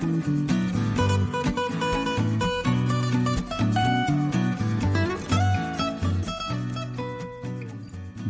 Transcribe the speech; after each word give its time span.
Thank 0.00 0.52
you. 0.52 0.57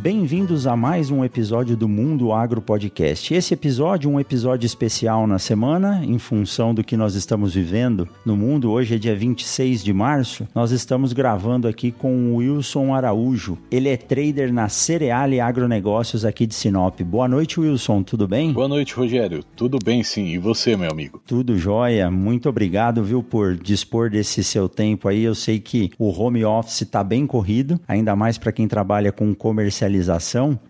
Bem-vindos 0.01 0.65
a 0.65 0.77
mais 0.77 1.11
um 1.11 1.25
episódio 1.25 1.75
do 1.75 1.85
Mundo 1.85 2.31
Agro 2.31 2.61
Podcast. 2.61 3.33
Esse 3.33 3.53
episódio 3.53 4.09
é 4.09 4.13
um 4.13 4.17
episódio 4.17 4.65
especial 4.65 5.27
na 5.27 5.37
semana, 5.37 6.05
em 6.05 6.17
função 6.17 6.73
do 6.73 6.85
que 6.85 6.95
nós 6.95 7.15
estamos 7.15 7.53
vivendo 7.53 8.07
no 8.25 8.37
mundo. 8.37 8.71
Hoje 8.71 8.95
é 8.95 8.97
dia 8.97 9.13
26 9.13 9.83
de 9.83 9.91
março. 9.91 10.47
Nós 10.55 10.71
estamos 10.71 11.11
gravando 11.11 11.67
aqui 11.67 11.91
com 11.91 12.31
o 12.31 12.35
Wilson 12.37 12.93
Araújo. 12.93 13.57
Ele 13.69 13.89
é 13.89 13.97
trader 13.97 14.53
na 14.53 14.69
Cereale 14.69 15.41
Agronegócios 15.41 16.23
aqui 16.23 16.47
de 16.47 16.55
Sinop. 16.55 17.01
Boa 17.01 17.27
noite, 17.27 17.59
Wilson. 17.59 18.01
Tudo 18.01 18.25
bem? 18.25 18.53
Boa 18.53 18.69
noite, 18.69 18.93
Rogério. 18.93 19.43
Tudo 19.53 19.79
bem, 19.83 20.01
sim. 20.01 20.27
E 20.27 20.37
você, 20.37 20.77
meu 20.77 20.89
amigo? 20.89 21.21
Tudo 21.27 21.57
jóia. 21.57 22.09
Muito 22.09 22.47
obrigado, 22.47 23.03
viu, 23.03 23.21
por 23.21 23.57
dispor 23.57 24.09
desse 24.09 24.45
seu 24.45 24.69
tempo 24.69 25.09
aí. 25.09 25.25
Eu 25.25 25.35
sei 25.35 25.59
que 25.59 25.91
o 25.99 26.09
home 26.09 26.45
office 26.45 26.83
está 26.83 27.03
bem 27.03 27.27
corrido, 27.27 27.77
ainda 27.85 28.15
mais 28.15 28.37
para 28.37 28.53
quem 28.53 28.65
trabalha 28.65 29.11
com 29.11 29.35
comercialização 29.35 29.88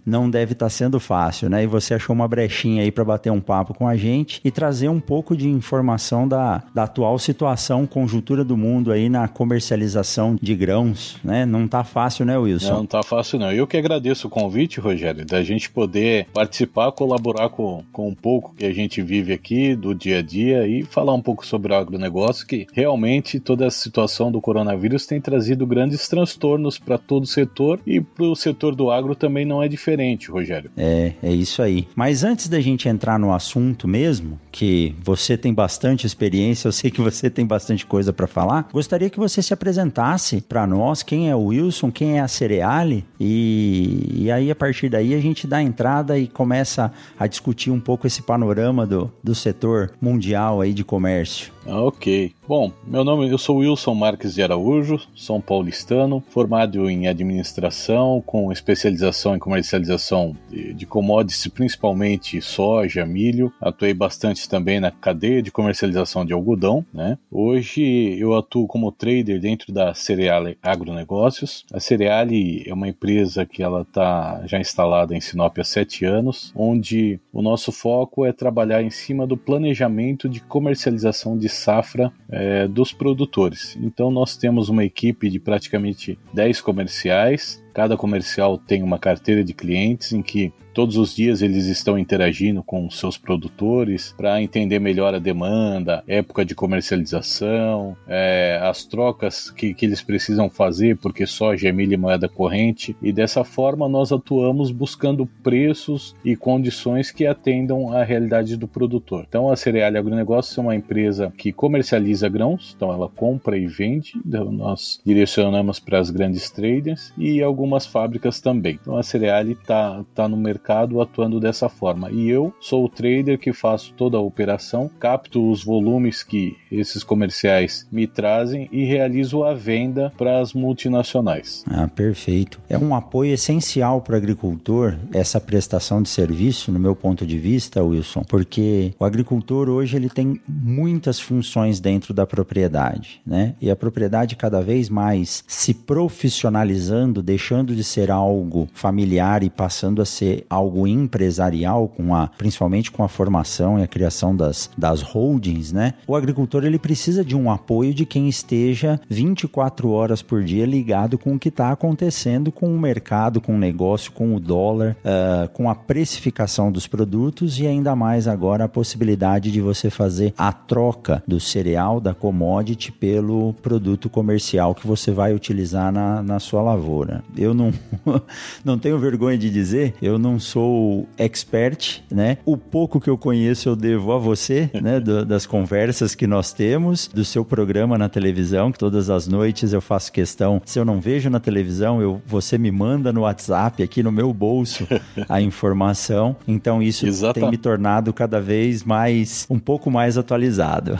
não 0.06 0.30
deve 0.30 0.54
estar 0.54 0.68
tá 0.68 0.70
sendo 0.70 1.00
fácil, 1.00 1.50
né? 1.50 1.64
E 1.64 1.68
você 1.68 1.94
achou 1.94 2.16
uma 2.16 2.28
brechinha 2.28 2.84
aí 2.84 2.92
para 2.92 3.04
bater 3.04 3.32
um 3.32 3.42
papo 3.42 3.74
com 3.74 3.88
a 3.88 3.96
gente 3.96 4.40
e 4.44 4.52
trazer 4.52 4.90
um 4.90 5.00
pouco 5.00 5.36
de 5.36 5.48
informação 5.48 6.28
da, 6.28 6.64
da 6.74 6.84
atual 6.84 7.18
situação, 7.20 7.86
conjuntura 7.86 8.44
do 8.44 8.58
mundo 8.58 8.92
aí 8.92 9.10
na 9.10 9.28
comercialização 9.28 10.38
de 10.42 10.56
grãos, 10.56 11.18
né? 11.24 11.46
Não 11.46 11.68
tá 11.68 11.84
fácil, 11.84 12.26
né, 12.26 12.38
Wilson? 12.38 12.70
Não, 12.70 12.78
não 12.80 12.86
tá 12.86 13.04
fácil 13.04 13.40
não. 13.40 13.52
Eu 13.52 13.68
que 13.68 13.78
agradeço 13.78 14.28
o 14.28 14.30
convite, 14.30 14.80
Rogério, 14.80 15.26
da 15.26 15.44
gente 15.44 15.70
poder 15.70 16.28
participar, 16.34 16.92
colaborar 16.92 17.50
com, 17.50 17.84
com 17.92 18.08
um 18.08 18.16
pouco 18.16 18.54
que 18.56 18.66
a 18.66 18.74
gente 18.74 19.02
vive 19.02 19.34
aqui 19.34 19.76
do 19.76 19.94
dia 19.94 20.20
a 20.20 20.22
dia 20.22 20.68
e 20.68 20.84
falar 20.84 21.14
um 21.14 21.22
pouco 21.22 21.46
sobre 21.46 21.74
o 21.74 21.76
agronegócio, 21.76 22.46
que 22.46 22.68
realmente 22.74 23.40
toda 23.40 23.68
a 23.68 23.72
situação 23.72 24.32
do 24.32 24.42
coronavírus 24.42 25.06
tem 25.06 25.20
trazido 25.20 25.66
grandes 25.66 26.08
transtornos 26.08 26.78
para 26.78 26.98
todo 26.98 27.24
o 27.24 27.28
setor 27.28 27.80
e 27.86 28.00
para 28.02 28.26
o 28.26 28.36
setor 28.36 28.76
do 28.76 28.92
agro 28.92 29.09
agro 29.10 29.16
também 29.16 29.46
não 29.46 29.62
é 29.62 29.68
diferente, 29.68 30.30
Rogério. 30.30 30.70
É, 30.78 31.14
é 31.22 31.32
isso 31.32 31.62
aí. 31.62 31.88
Mas 31.96 32.24
antes 32.24 32.48
da 32.48 32.60
gente 32.60 32.88
entrar 32.88 33.18
no 33.18 33.34
assunto 33.34 33.88
mesmo, 33.88 34.40
que 34.52 34.96
você 35.04 35.38
tem 35.38 35.54
bastante 35.54 36.06
experiência, 36.06 36.68
eu 36.68 36.72
sei 36.72 36.92
que 36.92 37.02
você 37.02 37.30
tem 37.30 37.46
bastante 37.46 37.86
coisa 37.86 38.12
para 38.12 38.28
falar, 38.28 38.68
gostaria 38.72 39.10
que 39.10 39.20
você 39.20 39.42
se 39.42 39.54
apresentasse 39.54 40.42
para 40.42 40.66
nós, 40.66 41.04
quem 41.04 41.30
é 41.30 41.36
o 41.36 41.46
Wilson, 41.46 41.92
quem 41.92 42.18
é 42.18 42.22
a 42.22 42.28
Cereale, 42.28 43.06
e, 43.20 44.10
e 44.12 44.32
aí 44.32 44.52
a 44.52 44.56
partir 44.56 44.90
daí 44.90 45.14
a 45.14 45.20
gente 45.20 45.48
dá 45.48 45.62
entrada 45.62 46.18
e 46.18 46.28
começa 46.28 46.92
a 47.18 47.28
discutir 47.28 47.72
um 47.72 47.80
pouco 47.80 48.08
esse 48.08 48.22
panorama 48.22 48.86
do, 48.86 49.12
do 49.24 49.36
setor 49.36 49.92
mundial 50.02 50.62
aí 50.62 50.74
de 50.74 50.84
comércio. 50.84 51.52
Ah, 51.68 51.84
ok. 51.84 52.34
Bom, 52.48 52.72
meu 52.88 53.04
nome, 53.04 53.30
eu 53.30 53.38
sou 53.38 53.58
Wilson 53.58 53.94
Marques 53.94 54.34
de 54.34 54.42
Araújo, 54.42 55.00
sou 55.14 55.40
paulistano, 55.40 56.24
formado 56.30 56.90
em 56.90 57.08
administração, 57.08 58.24
com 58.26 58.52
especialização 58.52 59.36
em 59.36 59.40
comercialização 59.40 60.36
de, 60.50 60.74
de 60.74 60.86
commodities, 60.88 61.48
principalmente 61.48 62.42
soja, 62.42 63.06
milho. 63.06 63.54
Atuei 63.62 63.94
bastante 63.94 64.40
também 64.50 64.80
na 64.80 64.92
cadeia 64.92 65.42
de 65.42 65.52
comercialização 65.52 66.26
de 66.26 66.34
algodão, 66.34 66.86
né? 66.94 67.18
Hoje 67.32 68.18
eu 68.20 68.36
atuo 68.36 68.68
como 68.68 68.92
trader 68.92 69.40
dentro 69.40 69.72
da 69.72 69.94
Cereale 69.94 70.58
Agronegócios. 70.62 71.66
A 71.72 71.80
Cereale 71.80 72.64
é 72.68 72.74
uma 72.74 72.88
empresa 72.88 73.46
que 73.46 73.64
ela 73.64 73.84
está 73.84 74.42
já 74.46 74.60
instalada 74.60 75.16
em 75.16 75.22
Sinop 75.22 75.58
há 75.60 75.64
sete 75.64 76.04
anos, 76.04 76.52
onde 76.56 77.20
o 77.32 77.42
nosso 77.42 77.72
foco 77.72 78.26
é 78.26 78.34
trabalhar 78.34 78.82
em 78.82 78.90
cima 78.90 79.28
do 79.28 79.38
planejamento 79.38 80.28
de 80.28 80.42
comercialização 80.42 81.38
de 81.38 81.48
safra 81.48 82.12
é, 82.30 82.68
dos 82.68 82.92
produtores. 82.92 83.78
Então 83.82 84.10
nós 84.10 84.36
temos 84.36 84.70
uma 84.70 84.84
equipe 84.84 85.30
de 85.30 85.40
praticamente 85.40 86.18
10 86.34 86.62
comerciais. 86.62 87.64
Cada 87.74 87.98
comercial 87.98 88.58
tem 88.58 88.84
uma 88.84 89.00
carteira 89.00 89.44
de 89.44 89.54
clientes 89.54 90.14
em 90.14 90.22
que 90.22 90.54
Todos 90.74 90.98
os 90.98 91.16
dias 91.16 91.42
eles 91.42 91.66
estão 91.66 91.98
interagindo 91.98 92.64
com 92.64 92.90
seus 92.90 93.18
produtores 93.18 94.14
para 94.16 94.42
entender 94.42 94.80
melhor 94.80 95.14
a 95.14 95.20
demanda, 95.20 96.04
época 96.08 96.46
de 96.46 96.56
comercialização, 96.56 97.98
é, 98.08 98.60
as 98.62 98.86
trocas 98.86 99.50
que, 99.50 99.74
que 99.74 99.86
eles 99.86 100.02
precisam 100.02 100.50
fazer, 100.50 100.96
porque 100.98 101.26
soja 101.26 101.68
é 101.68 101.72
e 101.72 101.98
moeda 101.98 102.30
corrente. 102.30 102.96
E 103.02 103.12
dessa 103.12 103.44
forma 103.44 103.90
nós 103.90 104.12
atuamos 104.12 104.72
buscando 104.72 105.26
preços 105.26 106.16
e 106.24 106.36
condições 106.36 107.12
que 107.12 107.26
atendam 107.26 107.92
à 107.92 108.04
realidade 108.04 108.56
do 108.56 108.68
produtor. 108.68 109.26
Então 109.28 109.50
a 109.50 109.56
Cereal 109.56 109.96
Agronegócios 109.96 110.58
é 110.58 110.62
uma 110.62 110.76
empresa 110.76 111.34
que 111.38 111.52
comercializa 111.52 112.30
grãos, 112.30 112.74
então 112.76 112.94
ela 112.94 113.10
compra 113.10 113.58
e 113.58 113.66
vende, 113.68 114.14
então, 114.26 114.52
nós 114.52 115.02
direcionamos 115.06 115.80
para 115.80 116.00
as 116.00 116.10
grandes 116.10 116.50
traders 116.50 117.12
e 117.18 117.42
algumas 117.60 117.86
fábricas 117.86 118.40
também. 118.40 118.80
Então 118.82 118.96
a 118.96 119.04
Cereal 119.04 119.46
está 119.48 120.04
tá 120.16 120.28
no 120.28 120.38
mercado 120.38 120.70
mercado 120.80 121.02
atuando 121.02 121.40
dessa 121.40 121.68
forma. 121.68 122.10
E 122.12 122.30
eu 122.30 122.54
sou 122.60 122.86
o 122.86 122.90
trader 122.90 123.38
que 123.38 123.52
faço 123.52 123.94
toda 123.94 124.18
a 124.18 124.22
operação, 124.22 124.90
capto 125.00 125.50
os 125.50 125.64
volumes 125.64 126.24
que 126.24 126.56
esses 126.72 127.04
comerciais 127.04 127.88
me 127.92 128.06
trazem 128.06 128.70
e 128.72 128.84
realizo 128.86 129.44
a 129.44 129.54
venda 129.54 130.12
para 130.18 130.40
as 130.40 130.54
multinacionais. 130.54 131.64
Ah, 131.68 131.88
perfeito. 131.88 132.60
É 132.70 132.78
um 132.78 132.94
apoio 132.96 133.34
essencial 133.34 134.02
para 134.02 134.14
o 134.14 134.18
agricultor 134.18 134.96
essa 135.14 135.40
prestação 135.40 136.02
de 136.02 136.10
serviço, 136.10 136.72
no 136.72 136.80
meu 136.80 136.96
ponto 136.96 137.26
de 137.26 137.38
vista, 137.38 137.84
Wilson, 137.84 138.24
porque 138.24 138.94
o 139.00 139.06
agricultor 139.06 139.70
hoje 139.70 139.96
ele 139.96 140.10
tem 140.10 140.40
muitas 140.48 141.20
funções 141.20 141.80
dentro 141.80 142.14
da 142.14 142.26
propriedade, 142.26 143.22
né? 143.26 143.56
E 143.62 143.70
a 143.70 143.76
propriedade 143.76 144.36
cada 144.36 144.62
vez 144.62 144.90
mais 144.90 145.44
se 145.48 145.74
profissionalizando, 145.74 147.22
deixando 147.24 147.49
de 147.50 147.84
ser 147.84 148.12
algo 148.12 148.68
familiar 148.74 149.42
e 149.42 149.50
passando 149.50 150.02
a 150.02 150.06
ser 150.06 150.46
algo 150.50 150.88
empresarial, 150.88 151.88
com 151.88 152.14
a, 152.14 152.28
principalmente 152.38 152.92
com 152.92 153.04
a 153.04 153.08
formação 153.08 153.80
e 153.80 153.84
a 153.84 153.88
criação 153.88 154.36
das, 154.36 154.70
das 154.78 155.02
holdings, 155.02 155.72
né? 155.72 155.96
O 156.08 156.16
agricultor 156.16 156.64
ele 156.64 156.78
precisa 156.78 157.26
de 157.26 157.36
um 157.36 157.52
apoio 157.52 157.94
de 157.94 158.06
quem 158.06 158.30
esteja 158.30 159.00
24 159.10 159.90
horas 159.90 160.22
por 160.22 160.44
dia 160.44 160.66
ligado 160.66 161.18
com 161.18 161.34
o 161.34 161.40
que 161.40 161.50
está 161.50 161.72
acontecendo 161.72 162.52
com 162.52 162.74
o 162.74 162.80
mercado, 162.80 163.42
com 163.42 163.56
o 163.56 163.58
negócio, 163.58 164.12
com 164.12 164.36
o 164.36 164.40
dólar, 164.40 164.96
uh, 165.00 165.50
com 165.50 165.70
a 165.70 165.76
precificação 165.76 166.72
dos 166.72 166.86
produtos 166.86 167.60
e 167.60 167.66
ainda 167.66 167.96
mais 167.96 168.28
agora 168.28 168.66
a 168.66 168.70
possibilidade 168.70 169.52
de 169.52 169.60
você 169.60 169.90
fazer 169.90 170.34
a 170.38 170.52
troca 170.54 171.24
do 171.28 171.40
cereal, 171.40 172.00
da 172.00 172.14
commodity, 172.14 172.92
pelo 172.92 173.54
produto 173.54 174.10
comercial 174.10 174.76
que 174.76 174.86
você 174.86 175.12
vai 175.12 175.34
utilizar 175.34 175.92
na, 175.92 176.22
na 176.22 176.40
sua 176.40 176.62
lavoura. 176.62 177.24
Eu 177.40 177.54
não, 177.54 177.74
não 178.64 178.78
tenho 178.78 179.00
vergonha 179.00 179.38
de 179.38 179.50
dizer, 179.50 179.94
eu 180.02 180.20
não 180.20 180.38
sou 180.38 181.08
expert, 181.18 182.02
né? 182.12 182.38
O 182.46 182.58
pouco 182.58 183.00
que 183.00 183.10
eu 183.10 183.18
conheço 183.18 183.70
eu 183.70 183.76
devo 183.76 184.12
a 184.12 184.18
você, 184.18 184.70
né? 184.82 185.00
Do, 185.00 185.26
das 185.26 185.46
conversas 185.46 186.14
que 186.14 186.28
nós 186.28 186.52
temos, 186.52 187.08
do 187.08 187.24
seu 187.24 187.46
programa 187.46 187.98
na 187.98 188.10
televisão, 188.10 188.72
que 188.72 188.78
todas 188.78 189.10
as 189.10 189.28
noites 189.28 189.72
eu 189.72 189.80
faço 189.80 190.12
questão. 190.12 190.62
Se 190.66 190.78
eu 190.78 190.84
não 190.84 191.00
vejo 191.00 191.30
na 191.30 191.40
televisão, 191.40 192.02
eu, 192.02 192.22
você 192.26 192.58
me 192.58 192.72
manda 192.72 193.14
no 193.14 193.22
WhatsApp, 193.22 193.82
aqui 193.82 194.04
no 194.04 194.12
meu 194.12 194.34
bolso, 194.34 194.86
a 195.30 195.42
informação. 195.42 196.36
Então 196.48 196.82
isso 196.84 197.08
Exata. 197.08 197.40
tem 197.40 197.50
me 197.50 197.58
tornado 197.58 198.12
cada 198.12 198.42
vez 198.42 198.84
mais, 198.84 199.48
um 199.50 199.60
pouco 199.60 199.90
mais 199.90 200.18
atualizado. 200.18 201.00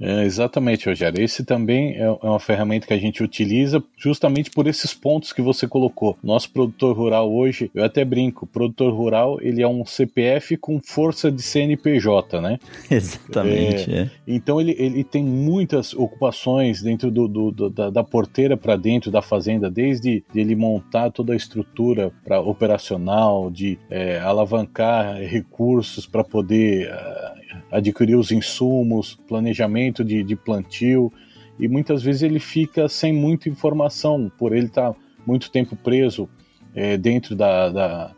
é, 0.00 0.24
exatamente, 0.24 0.88
Rogério. 0.88 1.22
Esse 1.22 1.44
também 1.44 1.94
é, 1.96 2.04
é 2.04 2.10
uma 2.22 2.40
ferramenta 2.40 2.86
que 2.86 2.94
a 2.94 2.98
gente 2.98 3.22
utiliza 3.22 3.82
justamente 3.96 4.50
por 4.50 4.66
esses 4.66 4.94
pontos 4.94 5.32
que 5.32 5.42
você 5.42 5.66
colocou. 5.74 6.16
Nosso 6.22 6.52
produtor 6.52 6.96
rural 6.96 7.34
hoje, 7.34 7.68
eu 7.74 7.82
até 7.82 8.04
brinco, 8.04 8.46
produtor 8.46 8.94
rural 8.94 9.40
ele 9.40 9.60
é 9.60 9.66
um 9.66 9.84
CPF 9.84 10.56
com 10.56 10.80
força 10.80 11.32
de 11.32 11.42
CNPJ, 11.42 12.40
né? 12.40 12.60
Exatamente. 12.88 13.92
É, 13.92 13.98
é. 14.02 14.10
Então 14.24 14.60
ele, 14.60 14.76
ele 14.78 15.02
tem 15.02 15.24
muitas 15.24 15.92
ocupações 15.92 16.80
dentro 16.80 17.10
do, 17.10 17.26
do, 17.26 17.50
do 17.50 17.70
da, 17.70 17.90
da, 17.90 18.04
porteira 18.04 18.56
para 18.56 18.76
dentro 18.76 19.10
da 19.10 19.20
fazenda, 19.20 19.68
desde 19.68 20.22
de 20.32 20.40
ele 20.40 20.54
montar 20.54 21.10
toda 21.10 21.32
a 21.32 21.36
estrutura 21.36 22.12
para 22.24 22.40
operacional, 22.40 23.50
de 23.50 23.76
é, 23.90 24.20
alavancar 24.20 25.16
recursos 25.16 26.06
para 26.06 26.22
poder 26.22 26.88
uh, 26.88 27.58
adquirir 27.72 28.14
os 28.14 28.30
insumos, 28.30 29.18
planejamento 29.26 30.04
de, 30.04 30.22
de 30.22 30.36
plantio 30.36 31.12
e 31.58 31.68
muitas 31.68 32.02
vezes 32.02 32.22
ele 32.22 32.40
fica 32.40 32.88
sem 32.88 33.12
muita 33.12 33.48
informação, 33.48 34.30
por 34.38 34.54
ele 34.54 34.66
estar 34.66 34.92
tá 34.92 34.98
muito 35.26 35.50
tempo 35.50 35.76
preso 35.76 36.28
é, 36.74 36.96
dentro 36.96 37.36
da, 37.36 37.68
da, 37.68 38.10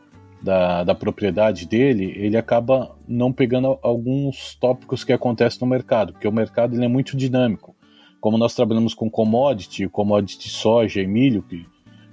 da, 0.42 0.84
da, 0.84 0.94
propriedade 0.94 1.66
dele, 1.66 2.12
ele 2.16 2.36
acaba 2.36 2.96
não 3.06 3.32
pegando 3.32 3.78
alguns 3.82 4.54
tópicos 4.54 5.04
que 5.04 5.12
acontecem 5.12 5.60
no 5.60 5.66
mercado, 5.66 6.12
porque 6.12 6.28
o 6.28 6.32
mercado 6.32 6.74
ele 6.74 6.84
é 6.84 6.88
muito 6.88 7.16
dinâmico. 7.16 7.74
Como 8.20 8.38
nós 8.38 8.54
trabalhamos 8.54 8.94
com 8.94 9.10
commodity, 9.10 9.88
commodity 9.88 10.48
soja 10.48 11.00
e 11.00 11.06
milho, 11.06 11.42
que 11.42 11.66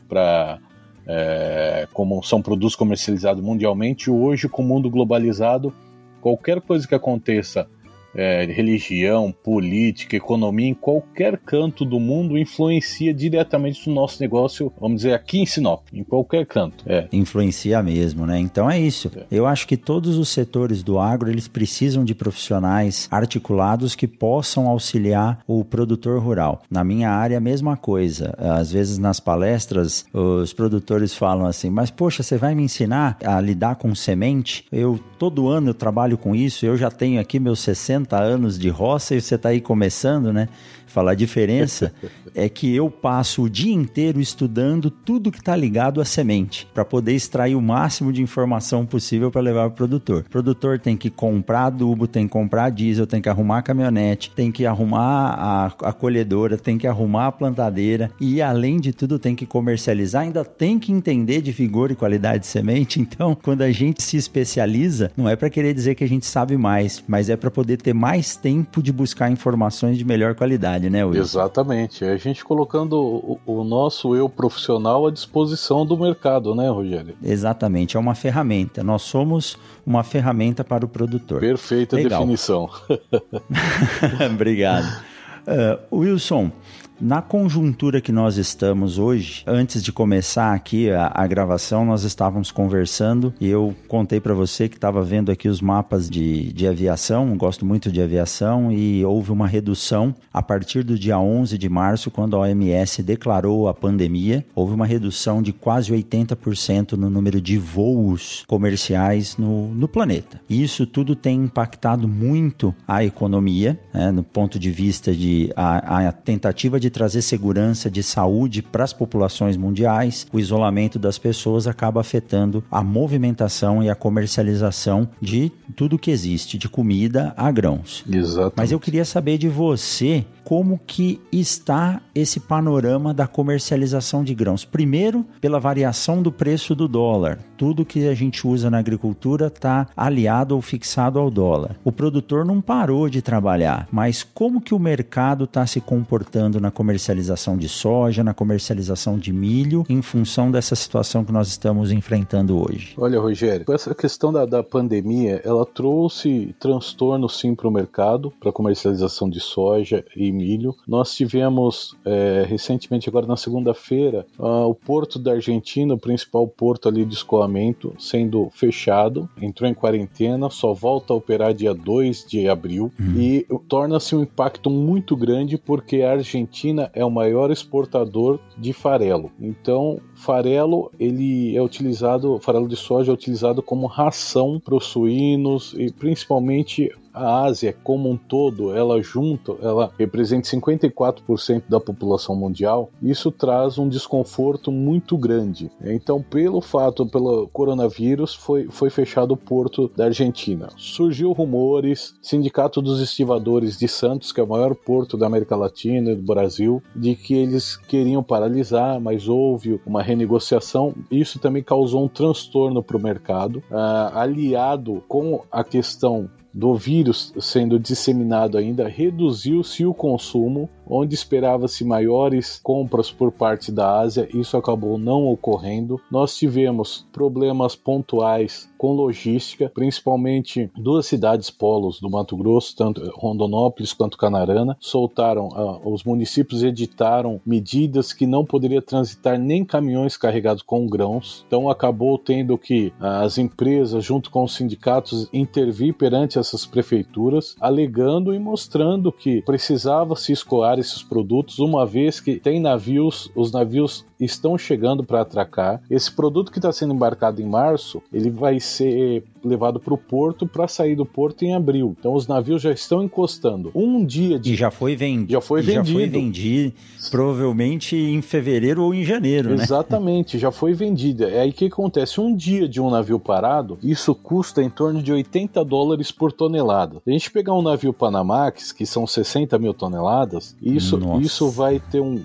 para 0.08 0.60
é, 1.08 1.88
como 1.94 2.22
são 2.24 2.42
produtos 2.42 2.76
comercializados 2.76 3.44
mundialmente, 3.44 4.10
hoje 4.10 4.48
com 4.48 4.62
o 4.62 4.66
mundo 4.66 4.90
globalizado, 4.90 5.74
qualquer 6.22 6.62
coisa 6.62 6.88
que 6.88 6.96
aconteça 6.96 7.68
é, 8.16 8.46
religião, 8.46 9.32
política, 9.32 10.16
economia, 10.16 10.68
em 10.68 10.74
qualquer 10.74 11.38
canto 11.38 11.84
do 11.86 12.00
mundo 12.00 12.38
influencia 12.38 13.14
diretamente 13.14 13.88
no 13.88 13.96
nosso 13.96 14.22
negócio, 14.22 14.72
vamos 14.80 14.98
dizer, 14.98 15.14
aqui 15.14 15.40
em 15.40 15.46
Sinop, 15.46 15.82
em 15.94 16.04
qualquer 16.04 16.46
canto. 16.46 16.84
É. 16.88 17.08
Influencia 17.12 17.82
mesmo, 17.82 18.26
né? 18.26 18.40
Então 18.40 18.70
é 18.70 18.80
isso. 18.80 19.12
É. 19.16 19.26
Eu 19.32 19.46
acho 19.46 19.68
que 19.68 19.78
todos 19.78 20.18
os 20.18 20.30
setores 20.30 20.84
do 20.84 21.00
agro, 21.00 21.30
eles 21.30 21.48
precisam 21.48 22.04
de 22.04 22.14
profissionais 22.14 23.08
articulados 23.10 23.96
que 23.96 24.08
possam 24.08 24.68
auxiliar 24.68 25.40
o 25.48 25.64
produtor 25.64 26.22
rural. 26.22 26.62
Na 26.70 26.84
minha 26.84 27.10
área, 27.10 27.38
a 27.38 27.42
mesma 27.42 27.76
coisa. 27.76 28.34
Às 28.38 28.72
vezes 28.72 28.98
nas 28.98 29.20
palestras, 29.20 30.06
os 30.14 30.54
produtores 30.54 31.14
falam 31.14 31.46
assim, 31.46 31.70
mas 31.70 31.90
poxa, 31.90 32.24
você 32.24 32.38
vai 32.38 32.54
me 32.56 32.64
ensinar 32.64 33.18
a 33.24 33.40
lidar 33.40 33.76
com 33.76 33.94
semente? 33.96 34.66
Eu, 34.72 35.00
todo 35.18 35.48
ano 35.48 35.70
eu 35.70 35.74
trabalho 35.74 36.18
com 36.18 36.36
isso, 36.36 36.66
eu 36.66 36.78
já 36.78 36.92
tenho 36.92 37.20
aqui 37.20 37.40
meus 37.40 37.60
60 37.60 38.03
60 38.04 38.18
anos 38.18 38.60
de 38.60 38.70
roça 38.70 39.16
e 39.16 39.22
você 39.22 39.36
está 39.36 39.50
aí 39.50 39.62
começando, 39.62 40.32
né? 40.32 40.50
Falar 40.94 41.14
a 41.14 41.16
diferença 41.16 41.92
é 42.36 42.48
que 42.48 42.74
eu 42.76 42.88
passo 42.88 43.42
o 43.42 43.50
dia 43.50 43.74
inteiro 43.74 44.22
estudando 44.22 44.92
tudo 44.92 45.32
que 45.32 45.40
está 45.40 45.56
ligado 45.56 46.00
à 46.00 46.06
semente, 46.06 46.68
para 46.72 46.86
poder 46.86 47.14
extrair 47.14 47.56
o 47.56 47.62
máximo 47.62 48.14
de 48.14 48.22
informação 48.22 48.86
possível 48.86 49.32
para 49.32 49.42
levar 49.42 49.64
para 49.64 49.74
o 49.74 49.76
produtor. 49.76 50.24
O 50.28 50.30
produtor 50.30 50.80
tem 50.80 50.96
que 50.96 51.10
comprar 51.10 51.66
adubo, 51.66 52.08
tem 52.08 52.28
que 52.28 52.34
comprar 52.34 52.70
diesel, 52.70 53.08
tem 53.08 53.20
que 53.20 53.28
arrumar 53.28 53.58
a 53.58 53.62
caminhonete, 53.64 54.32
tem 54.36 54.52
que 54.52 54.68
arrumar 54.68 55.34
a, 55.34 55.66
a 55.66 55.94
colhedora, 55.94 56.58
tem 56.60 56.78
que 56.78 56.86
arrumar 56.86 57.26
a 57.26 57.32
plantadeira 57.32 58.12
e, 58.22 58.40
além 58.40 58.80
de 58.80 58.94
tudo, 58.94 59.18
tem 59.18 59.36
que 59.36 59.48
comercializar, 59.48 60.22
ainda 60.22 60.46
tem 60.46 60.78
que 60.78 60.92
entender 60.92 61.42
de 61.42 61.52
vigor 61.52 61.90
e 61.90 61.96
qualidade 61.96 62.42
de 62.42 62.48
semente. 62.48 63.02
Então, 63.14 63.36
quando 63.36 63.62
a 63.62 63.72
gente 63.72 64.02
se 64.02 64.18
especializa, 64.18 65.12
não 65.16 65.30
é 65.30 65.36
para 65.36 65.50
querer 65.50 65.74
dizer 65.74 65.94
que 65.94 66.04
a 66.04 66.08
gente 66.08 66.26
sabe 66.26 66.58
mais, 66.58 67.04
mas 67.08 67.30
é 67.30 67.36
para 67.36 67.52
poder 67.52 67.78
ter 67.78 67.94
mais 67.94 68.36
tempo 68.36 68.82
de 68.82 68.92
buscar 68.92 69.30
informações 69.32 69.98
de 69.98 70.06
melhor 70.06 70.34
qualidade, 70.34 70.83
né, 70.90 71.04
Will? 71.06 71.22
Exatamente. 71.22 72.04
É 72.04 72.18
gente 72.18 72.44
colocando 72.44 72.94
o, 73.00 73.40
o, 73.46 73.64
nosso 73.64 74.16
eu 74.16 74.28
profissional 74.30 75.08
à 75.08 75.12
disposição 75.12 75.86
do 75.86 75.98
mercado, 75.98 76.56
né, 76.56 76.70
Rogério? 76.70 77.16
Exatamente, 77.24 77.98
é 77.98 78.00
uma 78.00 78.16
ferramenta. 78.16 78.84
Nós 78.84 79.02
somos 79.04 79.58
uma 79.86 80.04
ferramenta 80.04 80.64
para 80.64 80.86
o 80.86 80.88
produtor. 80.88 81.40
Perfeita 81.40 81.96
Legal. 81.96 82.22
definição. 82.22 82.70
Obrigado. 84.32 85.04
Uh, 85.46 85.98
Wilson, 85.98 86.52
na 87.00 87.22
conjuntura 87.22 88.00
que 88.00 88.12
nós 88.12 88.38
estamos 88.38 88.98
hoje, 88.98 89.44
antes 89.48 89.84
de 89.84 89.92
começar 89.92 90.54
aqui 90.54 90.90
a, 90.92 91.12
a 91.14 91.28
gravação, 91.28 91.86
nós 91.86 92.04
estávamos 92.04 92.52
conversando 92.52 93.34
e 93.42 93.48
eu 93.48 93.76
contei 93.88 94.20
para 94.20 94.34
você 94.34 94.70
que 94.70 94.76
estava 94.76 95.02
vendo 95.02 95.32
aqui 95.32 95.48
os 95.48 95.62
mapas 95.62 96.10
de, 96.10 96.54
de 96.54 96.68
aviação, 96.68 97.36
gosto 97.36 97.66
muito 97.66 97.92
de 97.92 98.02
aviação, 98.02 98.72
e 98.72 99.04
houve 99.04 99.32
uma 99.32 99.48
redução 99.48 100.16
a 100.32 100.42
partir 100.42 100.84
do 100.84 100.98
dia 100.98 101.20
11 101.20 101.58
de 101.58 101.70
março, 101.70 102.12
quando 102.12 102.36
a 102.36 102.40
OMS 102.40 103.02
declarou 103.02 103.68
a 103.68 103.74
pandemia, 103.74 104.46
houve 104.56 104.74
uma 104.74 104.86
redução 104.86 105.42
de 105.42 105.52
quase 105.52 105.92
80% 105.92 106.94
no 106.94 107.10
número 107.10 107.42
de 107.42 107.58
voos 107.58 108.44
comerciais 108.48 109.38
no, 109.38 109.74
no 109.74 109.88
planeta. 109.88 110.40
E 110.50 110.64
isso 110.64 110.86
tudo 110.86 111.16
tem 111.16 111.44
impactado 111.44 112.08
muito 112.08 112.74
a 112.88 113.04
economia, 113.04 113.80
né, 113.94 114.12
no 114.12 114.24
ponto 114.24 114.60
de 114.60 114.72
vista 114.72 115.14
de 115.14 115.52
a, 115.56 116.08
a 116.08 116.12
tentativa 116.12 116.80
de 116.84 116.90
trazer 116.90 117.22
segurança 117.22 117.90
de 117.90 118.04
saúde 118.04 118.62
para 118.62 118.84
as 118.84 118.92
populações 118.92 119.56
mundiais, 119.56 120.28
o 120.34 120.40
isolamento 120.40 121.00
das 121.00 121.18
pessoas 121.18 121.66
acaba 121.66 122.02
afetando 122.02 122.62
a 122.70 122.84
movimentação 122.84 123.82
e 123.82 123.90
a 123.90 123.96
comercialização 123.96 125.08
de 125.22 125.50
tudo 125.78 125.98
que 125.98 126.12
existe, 126.12 126.58
de 126.58 126.68
comida 126.68 127.34
a 127.38 127.50
grãos. 127.52 128.04
Exato. 128.10 128.54
Mas 128.58 128.72
eu 128.72 128.80
queria 128.80 129.06
saber 129.06 129.38
de 129.38 129.48
você 129.48 130.26
como 130.54 130.80
que 130.86 131.20
está 131.32 132.00
esse 132.14 132.40
panorama 132.40 133.12
da 133.12 133.26
comercialização 133.26 134.24
de 134.24 134.36
grãos. 134.36 134.64
Primeiro, 134.64 135.26
pela 135.42 135.60
variação 135.60 136.22
do 136.22 136.32
preço 136.32 136.76
do 136.76 136.88
dólar. 136.88 137.40
Tudo 137.58 137.84
que 137.86 138.08
a 138.08 138.14
gente 138.14 138.46
usa 138.46 138.70
na 138.70 138.78
agricultura 138.78 139.48
está 139.48 139.88
aliado 139.98 140.54
ou 140.54 140.62
fixado 140.62 141.18
ao 141.18 141.32
dólar. 141.32 141.76
O 141.84 141.92
produtor 141.92 142.46
não 142.46 142.62
parou 142.62 143.10
de 143.10 143.20
trabalhar, 143.20 143.88
mas 143.92 144.22
como 144.22 144.62
que 144.62 144.76
o 144.76 144.80
mercado 144.80 145.46
está 145.46 145.66
se 145.66 145.82
comportando 145.82 146.62
na 146.62 146.70
comercialização 146.70 147.58
de 147.58 147.68
soja, 147.68 148.24
na 148.24 148.34
comercialização 148.34 149.18
de 149.18 149.34
milho, 149.34 149.84
em 149.90 150.04
função 150.04 150.52
dessa 150.52 150.76
situação 150.76 151.26
que 151.26 151.32
nós 151.32 151.48
estamos 151.48 151.92
enfrentando 151.92 152.60
hoje? 152.60 152.94
Olha, 152.98 153.20
Rogério, 153.20 153.66
essa 153.70 153.96
questão 153.96 154.32
da, 154.32 154.46
da 154.46 154.62
pandemia, 154.62 155.42
ela 155.44 155.66
trouxe 155.66 156.54
transtorno 156.60 157.28
sim 157.28 157.56
para 157.56 157.68
o 157.68 157.72
mercado, 157.72 158.32
para 158.40 158.52
a 158.52 158.54
comercialização 158.54 159.28
de 159.28 159.40
soja 159.40 160.06
e 160.16 160.32
milho. 160.32 160.43
Nós 160.88 161.16
tivemos 161.16 161.96
é, 162.06 162.46
recentemente, 162.48 163.10
agora 163.10 163.26
na 163.26 163.38
segunda-feira, 163.38 164.26
uh, 164.38 164.68
o 164.68 164.76
porto 164.76 165.18
da 165.18 165.32
Argentina, 165.32 165.94
o 165.94 166.00
principal 166.00 166.48
porto 166.48 166.88
ali 166.88 167.06
de 167.06 167.14
escoamento, 167.14 167.94
sendo 167.98 168.50
fechado, 168.52 169.30
entrou 169.42 169.70
em 169.70 169.74
quarentena, 169.74 170.50
só 170.50 170.74
volta 170.74 171.14
a 171.14 171.16
operar 171.16 171.54
dia 171.54 171.74
2 171.74 172.26
de 172.26 172.48
abril 172.48 172.92
uhum. 173.00 173.20
e 173.20 173.48
torna-se 173.68 174.16
um 174.16 174.24
impacto 174.24 174.70
muito 174.70 175.16
grande 175.16 175.58
porque 175.58 176.02
a 176.02 176.12
Argentina 176.12 176.90
é 176.94 177.04
o 177.04 177.12
maior 177.12 177.52
exportador 177.52 178.40
de 178.58 178.74
farelo. 178.74 179.32
Então, 179.40 180.00
farelo 180.16 180.92
ele 181.00 181.56
é 181.56 181.62
utilizado, 181.62 182.40
farelo 182.40 182.68
de 182.68 182.76
soja 182.76 183.12
é 183.12 183.14
utilizado 183.14 183.62
como 183.62 183.88
ração 183.88 184.60
para 184.64 184.76
os 184.76 184.86
suínos 184.86 185.74
e 185.78 185.92
principalmente 185.92 186.92
a 187.14 187.44
Ásia 187.44 187.76
como 187.84 188.10
um 188.10 188.18
todo, 188.18 188.76
ela 188.76 189.02
junto, 189.02 189.58
ela 189.62 189.92
representa 189.98 190.50
54% 190.50 191.64
da 191.70 191.80
população 191.80 192.36
mundial, 192.36 192.90
isso 193.02 193.32
traz 193.32 193.78
um 193.78 193.88
desconforto 193.88 194.72
muito 194.72 195.18
grande. 195.18 195.72
Então, 195.84 196.22
pelo 196.22 196.62
fato, 196.62 197.06
pelo 197.06 197.48
coronavírus, 197.50 198.34
foi, 198.34 198.68
foi 198.70 198.90
fechado 198.90 199.34
o 199.34 199.38
porto 199.38 199.92
da 199.96 200.06
Argentina. 200.06 200.70
Surgiu 200.78 201.32
rumores, 201.32 202.16
Sindicato 202.22 202.82
dos 202.82 203.02
Estivadores 203.02 203.78
de 203.78 203.88
Santos, 203.88 204.32
que 204.32 204.40
é 204.40 204.44
o 204.44 204.48
maior 204.48 204.74
porto 204.76 205.18
da 205.18 205.28
América 205.28 205.56
Latina 205.56 206.12
e 206.12 206.16
do 206.16 206.24
Brasil, 206.24 206.82
de 206.96 207.16
que 207.16 207.34
eles 207.34 207.76
queriam 207.76 208.24
paralisar, 208.24 209.00
mas 209.00 209.28
houve 209.28 209.80
uma 209.86 210.02
renegociação. 210.02 210.94
Isso 211.12 211.40
também 211.40 211.64
causou 211.64 212.04
um 212.04 212.08
transtorno 212.08 212.82
para 212.82 212.98
o 212.98 213.02
mercado, 213.02 213.58
uh, 213.72 214.18
aliado 214.18 215.04
com 215.08 215.44
a 215.52 215.64
questão 215.64 216.30
do 216.54 216.76
vírus 216.76 217.34
sendo 217.40 217.80
disseminado 217.80 218.58
ainda, 218.58 218.88
reduziu-se 218.88 219.86
o 219.86 219.94
consumo 219.94 220.70
onde 220.86 221.16
esperava-se 221.16 221.84
maiores 221.84 222.60
compras 222.62 223.12
por 223.12 223.32
parte 223.32 223.72
da 223.72 224.00
Ásia, 224.00 224.28
isso 224.34 224.58
acabou 224.58 224.98
não 224.98 225.26
ocorrendo. 225.28 226.00
Nós 226.12 226.36
tivemos 226.36 227.08
problemas 227.12 227.76
pontuais 227.76 228.70
com 228.78 228.94
logística, 228.94 229.72
principalmente 229.74 230.70
duas 230.78 231.06
cidades 231.06 231.50
polos 231.50 232.00
do 232.00 232.10
Mato 232.10 232.36
Grosso, 232.36 232.76
tanto 232.76 233.02
Rondonópolis 233.16 233.94
quanto 233.94 234.18
Canarana, 234.18 234.78
soltaram, 234.80 235.48
uh, 235.48 235.82
os 235.90 236.04
municípios 236.04 236.64
editaram 236.64 237.40
medidas 237.46 238.12
que 238.12 238.28
não 238.28 238.44
poderia 238.44 238.82
transitar 238.82 239.40
nem 239.40 239.64
caminhões 239.64 240.18
carregados 240.18 240.62
com 240.62 240.86
grãos, 240.86 241.46
então 241.48 241.70
acabou 241.70 242.18
tendo 242.18 242.58
que 242.58 242.88
uh, 243.00 243.24
as 243.24 243.38
empresas, 243.38 244.04
junto 244.04 244.30
com 244.30 244.44
os 244.44 244.54
sindicatos, 244.54 245.30
intervir 245.32 245.94
perante 245.94 246.38
essas 246.44 246.66
prefeituras, 246.66 247.56
alegando 247.60 248.34
e 248.34 248.40
mostrando 248.40 249.12
que 249.12 249.42
precisava 249.42 250.16
se 250.16 250.32
escoar 250.32 250.78
esses 250.78 251.02
produtos, 251.02 251.60
uma 251.60 251.86
vez 251.86 252.20
que 252.20 252.40
tem 252.40 252.60
navios, 252.60 253.32
os 253.36 253.52
navios 253.52 254.06
estão 254.20 254.58
chegando 254.58 255.04
para 255.04 255.22
atracar. 255.22 255.82
Esse 255.90 256.12
produto 256.12 256.52
que 256.52 256.60
está 256.60 256.72
sendo 256.72 256.94
embarcado 256.94 257.42
em 257.42 257.48
março, 257.48 258.02
ele 258.12 258.30
vai 258.30 258.60
ser 258.60 259.24
levado 259.44 259.80
para 259.80 259.94
o 259.94 259.98
porto 259.98 260.48
para 260.48 260.68
sair 260.68 260.96
do 260.96 261.06
porto 261.06 261.44
em 261.44 261.54
abril. 261.54 261.96
Então 262.00 262.14
os 262.14 262.28
navios 262.28 262.62
já 262.62 262.72
estão 262.72 263.04
encostando. 263.04 263.72
Um 263.76 264.06
dia 264.06 264.40
de 264.40 264.54
e 264.54 264.56
já 264.56 264.72
foi 264.72 264.96
vendido. 264.96 265.32
Já 265.32 265.42
foi 265.42 265.62
vendido. 265.62 265.86
Já 265.86 265.94
foi 265.94 266.08
vendido, 266.08 266.74
provavelmente 267.10 267.96
em 267.96 268.22
fevereiro 268.22 268.84
ou 268.84 268.94
em 268.94 269.04
janeiro, 269.04 269.50
né? 269.50 269.64
Exatamente, 269.64 270.38
já 270.38 270.52
foi 270.52 270.74
vendida. 270.74 271.30
É 271.30 271.42
aí 271.42 271.52
que 271.52 271.66
acontece 271.66 272.20
um 272.20 272.36
dia 272.36 272.68
de 272.68 272.80
um 272.82 272.90
navio 272.90 273.20
parado, 273.20 273.78
isso 273.82 274.14
custa 274.16 274.62
em 274.62 274.70
torno 274.70 275.02
de 275.02 275.12
80 275.12 275.64
dólares 275.66 276.12
por 276.12 276.32
tonelada. 276.32 277.02
Se 277.04 277.10
a 277.10 277.14
gente 277.14 277.32
pegar 277.32 277.54
um 277.54 277.62
navio 277.62 277.94
Panamax, 277.94 278.72
que 278.72 278.86
são 278.86 279.06
60 279.06 279.58
mil 279.60 279.74
toneladas, 279.74 280.56
isso, 280.62 281.00
isso 281.20 281.50
vai 281.50 281.80
ter 281.80 282.02
um, 282.02 282.16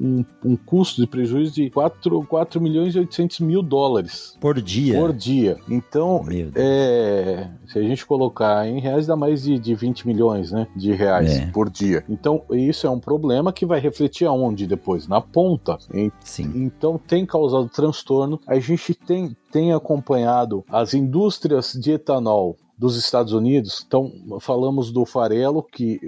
um, 0.00 0.24
um 0.44 0.56
custo 0.56 1.00
de 1.00 1.06
prejuízo 1.06 1.54
de 1.54 1.70
4, 1.70 2.24
4 2.26 2.60
milhões 2.60 2.94
e 2.94 2.98
800 2.98 3.40
mil 3.40 3.62
dólares 3.62 4.36
por 4.40 4.60
dia. 4.60 4.98
Por 4.98 5.12
dia. 5.12 5.56
Então, 5.68 6.24
é, 6.60 7.48
se 7.68 7.78
a 7.78 7.82
gente 7.82 8.04
colocar 8.04 8.66
em 8.66 8.80
reais, 8.80 9.06
dá 9.06 9.14
mais 9.14 9.44
de, 9.44 9.60
de 9.60 9.76
20 9.76 10.08
milhões 10.08 10.50
né, 10.50 10.66
de 10.74 10.92
reais 10.92 11.38
é. 11.38 11.46
por 11.52 11.70
dia. 11.70 12.04
Então, 12.08 12.42
isso 12.50 12.84
é 12.84 12.90
um 12.90 12.98
problema 12.98 13.52
que 13.52 13.64
vai 13.64 13.78
refletir 13.78 14.26
aonde 14.26 14.66
depois? 14.66 15.06
Na 15.06 15.20
ponta. 15.20 15.78
Sim. 16.24 16.50
Então, 16.56 16.98
tem 16.98 17.24
causado 17.24 17.68
transtorno. 17.68 18.40
A 18.44 18.58
gente 18.58 18.92
tem, 18.92 19.36
tem 19.52 19.72
acompanhado 19.72 20.64
as 20.68 20.94
indústrias 20.94 21.74
de 21.74 21.92
etanol 21.92 22.56
dos 22.76 22.96
Estados 22.96 23.32
Unidos. 23.32 23.84
Então, 23.86 24.10
falamos 24.40 24.90
do 24.90 25.06
farelo, 25.06 25.62
que 25.62 26.00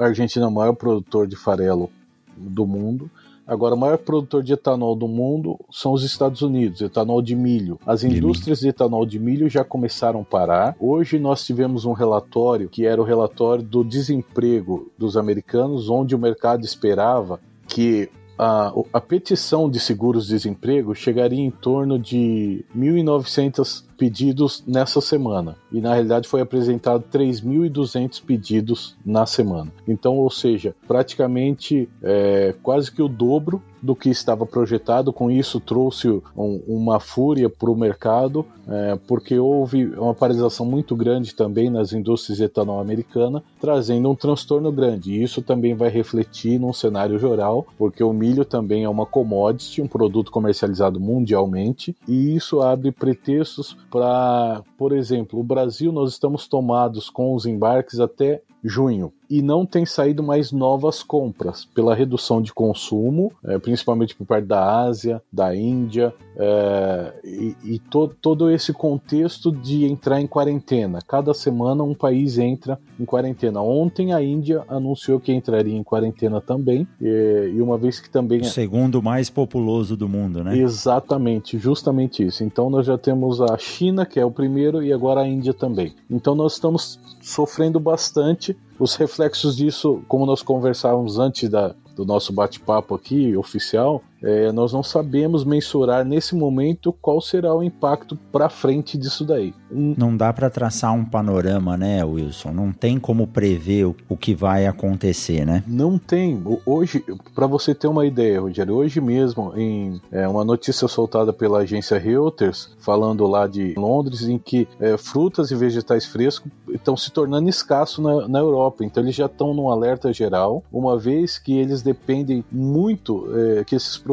a 0.00 0.06
Argentina 0.06 0.46
é 0.46 0.48
o 0.48 0.52
maior 0.52 0.74
produtor 0.74 1.28
de 1.28 1.36
farelo 1.36 1.88
do 2.36 2.66
mundo. 2.66 3.08
Agora, 3.46 3.74
o 3.74 3.78
maior 3.78 3.98
produtor 3.98 4.42
de 4.42 4.52
etanol 4.52 4.94
do 4.94 5.08
mundo 5.08 5.58
são 5.70 5.92
os 5.92 6.04
Estados 6.04 6.42
Unidos, 6.42 6.80
etanol 6.80 7.20
de 7.20 7.34
milho. 7.34 7.78
As 7.84 8.04
indústrias 8.04 8.60
de, 8.60 8.68
etanol 8.68 9.04
de 9.04 9.18
milho 9.18 9.48
já 9.48 9.64
começaram 9.64 10.20
a 10.20 10.24
parar. 10.24 10.76
Hoje 10.78 11.18
nós 11.18 11.44
tivemos 11.44 11.84
um 11.84 11.92
relatório 11.92 12.68
que 12.68 12.86
era 12.86 13.00
o 13.00 13.04
relatório 13.04 13.62
do 13.62 13.84
desemprego 13.84 14.90
dos 14.96 15.16
americanos, 15.16 15.88
onde 15.88 16.14
o 16.14 16.18
mercado 16.18 16.64
esperava 16.64 17.40
que 17.66 18.08
a, 18.38 18.72
a 18.92 19.00
petição 19.00 19.70
de 19.70 19.78
seguros-desemprego 19.78 20.94
chegaria 20.94 21.40
em 21.40 21.50
torno 21.50 21.98
de 21.98 22.64
1.900 22.76 23.84
pedidos 23.96 24.62
nessa 24.66 25.00
semana. 25.00 25.56
E 25.70 25.80
na 25.80 25.92
realidade 25.92 26.28
foi 26.28 26.40
apresentado 26.40 27.04
3.200 27.12 28.22
pedidos 28.24 28.96
na 29.04 29.26
semana. 29.26 29.72
Então, 29.86 30.16
ou 30.16 30.30
seja, 30.30 30.74
praticamente 30.86 31.88
é, 32.02 32.54
quase 32.62 32.90
que 32.90 33.02
o 33.02 33.08
dobro 33.08 33.62
do 33.82 33.96
que 33.96 34.08
estava 34.08 34.46
projetado. 34.46 35.12
Com 35.12 35.30
isso, 35.30 35.58
trouxe 35.58 36.08
um, 36.36 36.62
uma 36.68 37.00
fúria 37.00 37.50
para 37.50 37.70
o 37.70 37.76
mercado, 37.76 38.46
é, 38.68 38.96
porque 39.08 39.36
houve 39.38 39.86
uma 39.86 40.14
paralisação 40.14 40.64
muito 40.64 40.94
grande 40.94 41.34
também 41.34 41.68
nas 41.68 41.92
indústrias 41.92 42.38
de 42.38 42.44
etanol 42.44 42.80
americana, 42.80 43.42
trazendo 43.60 44.08
um 44.08 44.14
transtorno 44.14 44.70
grande. 44.70 45.12
E 45.12 45.22
isso 45.22 45.42
também 45.42 45.74
vai 45.74 45.90
refletir 45.90 46.60
num 46.60 46.72
cenário 46.72 47.18
geral, 47.18 47.66
porque 47.76 48.04
o 48.04 48.12
milho 48.12 48.44
também 48.44 48.84
é 48.84 48.88
uma 48.88 49.04
commodity, 49.04 49.82
um 49.82 49.88
produto 49.88 50.30
comercializado 50.30 51.00
mundialmente, 51.00 51.96
e 52.06 52.36
isso 52.36 52.60
abre 52.60 52.92
pretextos 52.92 53.76
para, 53.92 54.62
por 54.78 54.94
exemplo, 54.94 55.38
o 55.38 55.44
Brasil, 55.44 55.92
nós 55.92 56.12
estamos 56.12 56.48
tomados 56.48 57.10
com 57.10 57.34
os 57.34 57.44
embarques 57.44 58.00
até 58.00 58.42
junho 58.64 59.12
e 59.32 59.40
não 59.40 59.64
tem 59.64 59.86
saído 59.86 60.22
mais 60.22 60.52
novas 60.52 61.02
compras 61.02 61.64
pela 61.64 61.94
redução 61.94 62.42
de 62.42 62.52
consumo, 62.52 63.32
é, 63.42 63.58
principalmente 63.58 64.14
por 64.14 64.26
parte 64.26 64.44
da 64.44 64.82
Ásia, 64.82 65.22
da 65.32 65.56
Índia 65.56 66.12
é, 66.36 67.14
e, 67.24 67.56
e 67.64 67.78
to, 67.78 68.08
todo 68.20 68.50
esse 68.50 68.74
contexto 68.74 69.50
de 69.50 69.86
entrar 69.86 70.20
em 70.20 70.26
quarentena. 70.26 70.98
Cada 71.08 71.32
semana 71.32 71.82
um 71.82 71.94
país 71.94 72.36
entra 72.36 72.78
em 73.00 73.06
quarentena. 73.06 73.62
Ontem 73.62 74.12
a 74.12 74.22
Índia 74.22 74.64
anunciou 74.68 75.18
que 75.18 75.32
entraria 75.32 75.78
em 75.78 75.82
quarentena 75.82 76.38
também 76.38 76.86
e, 77.00 77.52
e 77.54 77.62
uma 77.62 77.78
vez 77.78 78.00
que 78.00 78.10
também 78.10 78.42
o 78.42 78.44
segundo 78.44 79.02
mais 79.02 79.30
populoso 79.30 79.96
do 79.96 80.06
mundo, 80.06 80.44
né? 80.44 80.58
Exatamente, 80.58 81.56
justamente 81.56 82.22
isso. 82.22 82.44
Então 82.44 82.68
nós 82.68 82.84
já 82.84 82.98
temos 82.98 83.40
a 83.40 83.56
China 83.56 84.04
que 84.04 84.20
é 84.20 84.24
o 84.26 84.30
primeiro 84.30 84.82
e 84.82 84.92
agora 84.92 85.22
a 85.22 85.26
Índia 85.26 85.54
também. 85.54 85.94
Então 86.10 86.34
nós 86.34 86.52
estamos 86.52 87.00
sofrendo 87.22 87.80
bastante 87.80 88.54
os 88.78 88.94
reflexos 88.96 89.56
disso, 89.56 90.02
como 90.08 90.26
nós 90.26 90.42
conversávamos 90.42 91.18
antes 91.18 91.48
da, 91.48 91.74
do 91.94 92.04
nosso 92.04 92.32
bate-papo 92.32 92.94
aqui 92.94 93.36
oficial, 93.36 94.02
é, 94.22 94.52
nós 94.52 94.72
não 94.72 94.82
sabemos 94.82 95.44
mensurar 95.44 96.04
nesse 96.04 96.34
momento 96.34 96.92
qual 96.92 97.20
será 97.20 97.54
o 97.54 97.62
impacto 97.62 98.16
para 98.30 98.48
frente 98.48 98.96
disso 98.96 99.24
daí. 99.24 99.52
Não 99.70 100.16
dá 100.16 100.32
para 100.32 100.50
traçar 100.50 100.92
um 100.92 101.04
panorama, 101.04 101.76
né, 101.76 102.04
Wilson? 102.04 102.52
Não 102.52 102.72
tem 102.72 102.98
como 102.98 103.26
prever 103.26 103.86
o, 103.86 103.96
o 104.08 104.16
que 104.16 104.34
vai 104.34 104.66
acontecer, 104.66 105.44
né? 105.44 105.64
Não 105.66 105.98
tem. 105.98 106.42
Hoje, 106.66 107.04
para 107.34 107.46
você 107.46 107.74
ter 107.74 107.88
uma 107.88 108.06
ideia, 108.06 108.40
Rogério, 108.40 108.74
hoje 108.74 109.00
mesmo, 109.00 109.52
em 109.56 110.00
é, 110.12 110.28
uma 110.28 110.44
notícia 110.44 110.86
soltada 110.86 111.32
pela 111.32 111.60
agência 111.60 111.98
Reuters, 111.98 112.76
falando 112.78 113.26
lá 113.26 113.46
de 113.46 113.74
Londres, 113.76 114.22
em 114.22 114.38
que 114.38 114.68
é, 114.78 114.96
frutas 114.96 115.50
e 115.50 115.56
vegetais 115.56 116.06
frescos 116.06 116.50
estão 116.68 116.96
se 116.96 117.10
tornando 117.10 117.48
escassos 117.48 117.98
na, 117.98 118.28
na 118.28 118.38
Europa. 118.38 118.84
Então, 118.84 119.02
eles 119.02 119.16
já 119.16 119.26
estão 119.26 119.54
num 119.54 119.70
alerta 119.70 120.12
geral, 120.12 120.62
uma 120.70 120.98
vez 120.98 121.38
que 121.38 121.56
eles 121.56 121.82
dependem 121.82 122.44
muito 122.52 123.26
é, 123.34 123.64
que 123.64 123.74
esses 123.74 123.96
produtos 123.96 124.11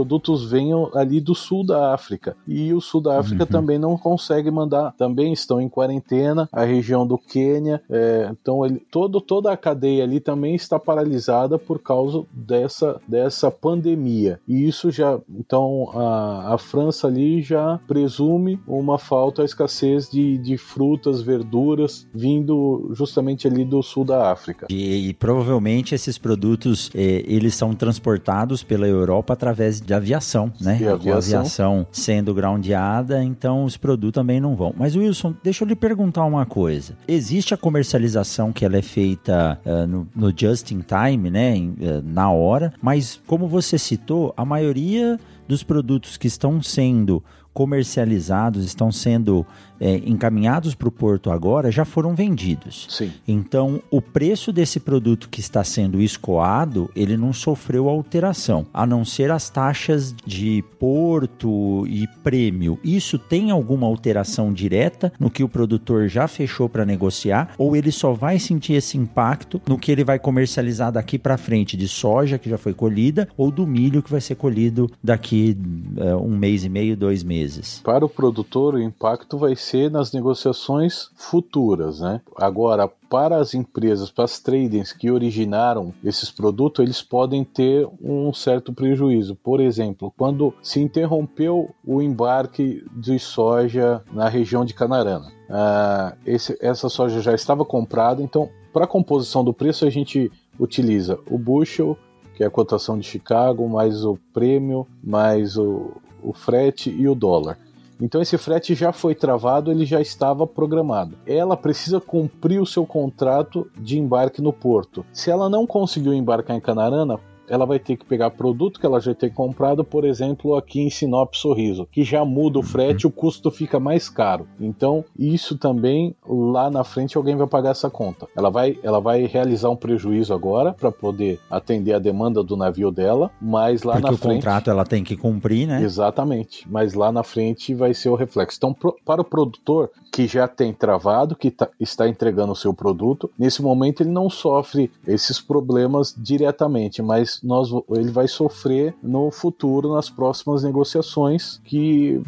venham 0.49 0.89
ali 0.93 1.19
do 1.19 1.35
sul 1.35 1.65
da 1.65 1.93
África. 1.93 2.35
E 2.47 2.73
o 2.73 2.81
sul 2.81 3.01
da 3.01 3.19
África 3.19 3.43
uhum. 3.43 3.49
também 3.49 3.77
não 3.77 3.97
consegue 3.97 4.51
mandar, 4.51 4.93
também 4.97 5.33
estão 5.33 5.61
em 5.61 5.69
quarentena, 5.69 6.49
a 6.51 6.63
região 6.63 7.05
do 7.05 7.17
Quênia, 7.17 7.81
é, 7.89 8.29
então 8.31 8.65
ele, 8.65 8.81
todo, 8.91 9.21
toda 9.21 9.51
a 9.51 9.57
cadeia 9.57 10.03
ali 10.03 10.19
também 10.19 10.55
está 10.55 10.79
paralisada 10.79 11.57
por 11.57 11.79
causa 11.79 12.23
dessa, 12.31 12.99
dessa 13.07 13.51
pandemia. 13.51 14.39
E 14.47 14.67
isso 14.67 14.91
já, 14.91 15.19
então 15.29 15.89
a, 15.93 16.55
a 16.55 16.57
França 16.57 17.07
ali 17.07 17.41
já 17.41 17.79
presume 17.87 18.59
uma 18.67 18.97
falta, 18.97 19.41
a 19.41 19.45
escassez 19.45 20.09
de, 20.09 20.37
de 20.37 20.57
frutas, 20.57 21.21
verduras 21.21 22.07
vindo 22.13 22.91
justamente 22.93 23.47
ali 23.47 23.63
do 23.63 23.81
sul 23.81 24.03
da 24.03 24.31
África. 24.31 24.67
E, 24.69 25.09
e 25.09 25.13
provavelmente 25.13 25.95
esses 25.95 26.17
produtos 26.17 26.89
eh, 26.93 27.23
eles 27.27 27.55
são 27.55 27.73
transportados 27.73 28.63
pela 28.63 28.87
Europa 28.87 29.33
através 29.33 29.79
de 29.89 29.93
aviação, 29.95 30.53
né? 30.61 30.77
E 30.79 30.87
a 30.87 30.93
aviação. 30.93 31.39
aviação 31.39 31.87
sendo 31.91 32.31
groundeada, 32.31 33.23
então 33.23 33.63
os 33.63 33.75
produtos 33.75 34.21
também 34.21 34.39
não 34.39 34.55
vão. 34.55 34.71
Mas 34.77 34.95
Wilson, 34.95 35.33
deixa 35.43 35.63
eu 35.63 35.67
lhe 35.67 35.75
perguntar 35.75 36.25
uma 36.25 36.45
coisa. 36.45 36.93
Existe 37.07 37.55
a 37.55 37.57
comercialização 37.57 38.53
que 38.53 38.63
ela 38.63 38.77
é 38.77 38.83
feita 38.83 39.59
uh, 39.65 39.87
no, 39.87 40.07
no, 40.15 40.31
just 40.35 40.71
in 40.71 40.81
time, 40.81 41.31
né? 41.31 41.55
Em, 41.55 41.69
uh, 41.69 42.03
na 42.05 42.29
hora, 42.29 42.71
mas 42.79 43.19
como 43.25 43.47
você 43.47 43.79
citou, 43.79 44.31
a 44.37 44.45
maioria 44.45 45.19
dos 45.47 45.63
produtos 45.63 46.17
que 46.17 46.27
estão 46.27 46.61
sendo 46.61 47.23
comercializados, 47.59 48.63
estão 48.63 48.89
sendo 48.89 49.45
é, 49.79 49.95
encaminhados 50.05 50.75
para 50.75 50.87
o 50.87 50.91
porto 50.91 51.31
agora 51.31 51.71
já 51.71 51.85
foram 51.85 52.13
vendidos. 52.13 52.87
Sim. 52.89 53.11
Então, 53.27 53.81
o 53.89 54.01
preço 54.01 54.51
desse 54.51 54.79
produto 54.79 55.29
que 55.29 55.39
está 55.39 55.63
sendo 55.63 56.01
escoado, 56.01 56.89
ele 56.95 57.15
não 57.15 57.31
sofreu 57.31 57.87
alteração, 57.87 58.65
a 58.73 58.85
não 58.85 59.05
ser 59.05 59.31
as 59.31 59.49
taxas 59.49 60.13
de 60.25 60.63
porto 60.79 61.85
e 61.87 62.07
prêmio. 62.23 62.79
Isso 62.83 63.17
tem 63.17 63.51
alguma 63.51 63.87
alteração 63.87 64.51
direta 64.51 65.11
no 65.19 65.29
que 65.29 65.43
o 65.43 65.49
produtor 65.49 66.07
já 66.07 66.27
fechou 66.27 66.67
para 66.67 66.85
negociar 66.85 67.53
ou 67.57 67.75
ele 67.75 67.91
só 67.91 68.13
vai 68.13 68.39
sentir 68.39 68.73
esse 68.73 68.97
impacto 68.97 69.61
no 69.67 69.77
que 69.77 69.91
ele 69.91 70.03
vai 70.03 70.19
comercializar 70.19 70.91
daqui 70.91 71.17
para 71.17 71.37
frente 71.37 71.77
de 71.77 71.87
soja 71.87 72.37
que 72.37 72.49
já 72.49 72.57
foi 72.57 72.73
colhida 72.73 73.27
ou 73.37 73.51
do 73.51 73.65
milho 73.65 74.01
que 74.01 74.11
vai 74.11 74.21
ser 74.21 74.35
colhido 74.35 74.89
daqui 75.03 75.57
uh, 75.97 76.17
um 76.17 76.37
mês 76.37 76.63
e 76.63 76.69
meio, 76.69 76.97
dois 76.97 77.23
meses? 77.23 77.48
Para 77.83 78.05
o 78.05 78.09
produtor, 78.09 78.75
o 78.75 78.81
impacto 78.81 79.37
vai 79.37 79.55
ser 79.55 79.89
nas 79.89 80.11
negociações 80.11 81.09
futuras, 81.15 81.99
né? 81.99 82.21
Agora, 82.35 82.87
para 83.09 83.37
as 83.37 83.53
empresas, 83.53 84.11
para 84.11 84.25
as 84.25 84.39
tradings 84.39 84.93
que 84.93 85.09
originaram 85.09 85.93
esses 86.03 86.29
produtos, 86.29 86.83
eles 86.83 87.01
podem 87.01 87.43
ter 87.43 87.87
um 88.01 88.31
certo 88.31 88.71
prejuízo. 88.71 89.35
Por 89.35 89.59
exemplo, 89.59 90.13
quando 90.15 90.53
se 90.61 90.79
interrompeu 90.79 91.73
o 91.85 92.01
embarque 92.01 92.85
de 92.95 93.17
soja 93.17 94.03
na 94.11 94.29
região 94.29 94.63
de 94.63 94.73
Canarana, 94.73 95.27
uh, 95.49 96.15
esse, 96.25 96.57
essa 96.61 96.87
soja 96.89 97.19
já 97.21 97.33
estava 97.33 97.65
comprada, 97.65 98.21
então 98.21 98.49
para 98.71 98.85
a 98.85 98.87
composição 98.87 99.43
do 99.43 99.53
preço 99.53 99.85
a 99.85 99.89
gente 99.89 100.31
utiliza 100.59 101.19
o 101.29 101.37
bushel, 101.37 101.97
que 102.35 102.43
é 102.43 102.47
a 102.47 102.51
cotação 102.51 102.97
de 102.97 103.05
Chicago, 103.05 103.67
mais 103.67 104.05
o 104.05 104.17
prêmio, 104.31 104.87
mais 105.03 105.57
o, 105.57 105.91
o 106.23 106.33
frete 106.33 106.89
e 106.89 107.07
o 107.07 107.15
dólar. 107.15 107.57
Então 108.01 108.21
esse 108.21 108.37
frete 108.37 108.73
já 108.73 108.93
foi 108.93 109.13
travado, 109.13 109.71
ele 109.71 109.85
já 109.85 109.99
estava 109.99 110.47
programado. 110.47 111.17
Ela 111.25 111.57
precisa 111.57 111.99
cumprir 111.99 112.61
o 112.61 112.65
seu 112.65 112.85
contrato 112.85 113.69
de 113.77 113.99
embarque 113.99 114.41
no 114.41 114.53
porto. 114.53 115.05
Se 115.11 115.29
ela 115.29 115.49
não 115.49 115.67
conseguiu 115.67 116.13
embarcar 116.13 116.55
em 116.55 116.61
Canarana, 116.61 117.19
ela 117.49 117.65
vai 117.65 117.79
ter 117.79 117.97
que 117.97 118.05
pegar 118.05 118.31
produto 118.31 118.79
que 118.79 118.85
ela 118.85 118.99
já 118.99 119.13
tem 119.13 119.29
comprado, 119.29 119.83
por 119.83 120.05
exemplo, 120.05 120.55
aqui 120.55 120.81
em 120.81 120.89
Sinop 120.89 121.33
Sorriso, 121.33 121.87
que 121.91 122.03
já 122.03 122.23
muda 122.23 122.59
o 122.59 122.63
frete, 122.63 123.07
o 123.07 123.11
custo 123.11 123.51
fica 123.51 123.79
mais 123.79 124.09
caro. 124.09 124.47
Então, 124.59 125.03
isso 125.17 125.57
também 125.57 126.15
lá 126.27 126.69
na 126.69 126.83
frente 126.83 127.17
alguém 127.17 127.35
vai 127.35 127.47
pagar 127.47 127.71
essa 127.71 127.89
conta. 127.89 128.27
Ela 128.35 128.49
vai, 128.49 128.77
ela 128.83 128.99
vai 128.99 129.25
realizar 129.25 129.69
um 129.69 129.75
prejuízo 129.75 130.33
agora 130.33 130.73
para 130.73 130.91
poder 130.91 131.39
atender 131.49 131.93
a 131.93 131.99
demanda 131.99 132.43
do 132.43 132.55
navio 132.55 132.91
dela, 132.91 133.31
mas 133.41 133.83
lá 133.83 133.93
Porque 133.93 134.11
na 134.11 134.17
frente. 134.17 134.31
o 134.31 134.35
contrato 134.35 134.69
ela 134.69 134.85
tem 134.85 135.03
que 135.03 135.17
cumprir, 135.17 135.67
né? 135.67 135.81
Exatamente. 135.81 136.65
Mas 136.69 136.93
lá 136.93 137.11
na 137.11 137.23
frente 137.23 137.73
vai 137.73 137.93
ser 137.93 138.09
o 138.09 138.15
reflexo. 138.15 138.57
Então, 138.57 138.73
pro, 138.73 138.95
para 139.05 139.21
o 139.21 139.25
produtor 139.25 139.89
que 140.11 140.27
já 140.27 140.47
tem 140.47 140.73
travado, 140.73 141.35
que 141.35 141.51
tá, 141.51 141.67
está 141.79 142.07
entregando 142.07 142.51
o 142.51 142.55
seu 142.55 142.73
produto, 142.73 143.29
nesse 143.37 143.61
momento 143.61 144.01
ele 144.01 144.09
não 144.09 144.29
sofre 144.29 144.91
esses 145.07 145.39
problemas 145.39 146.13
diretamente, 146.17 147.01
mas 147.01 147.38
nós, 147.43 147.69
ele 147.89 148.11
vai 148.11 148.27
sofrer 148.27 148.95
no 149.01 149.31
futuro, 149.31 149.93
nas 149.93 150.09
próximas 150.09 150.63
negociações, 150.63 151.59
que 151.63 152.21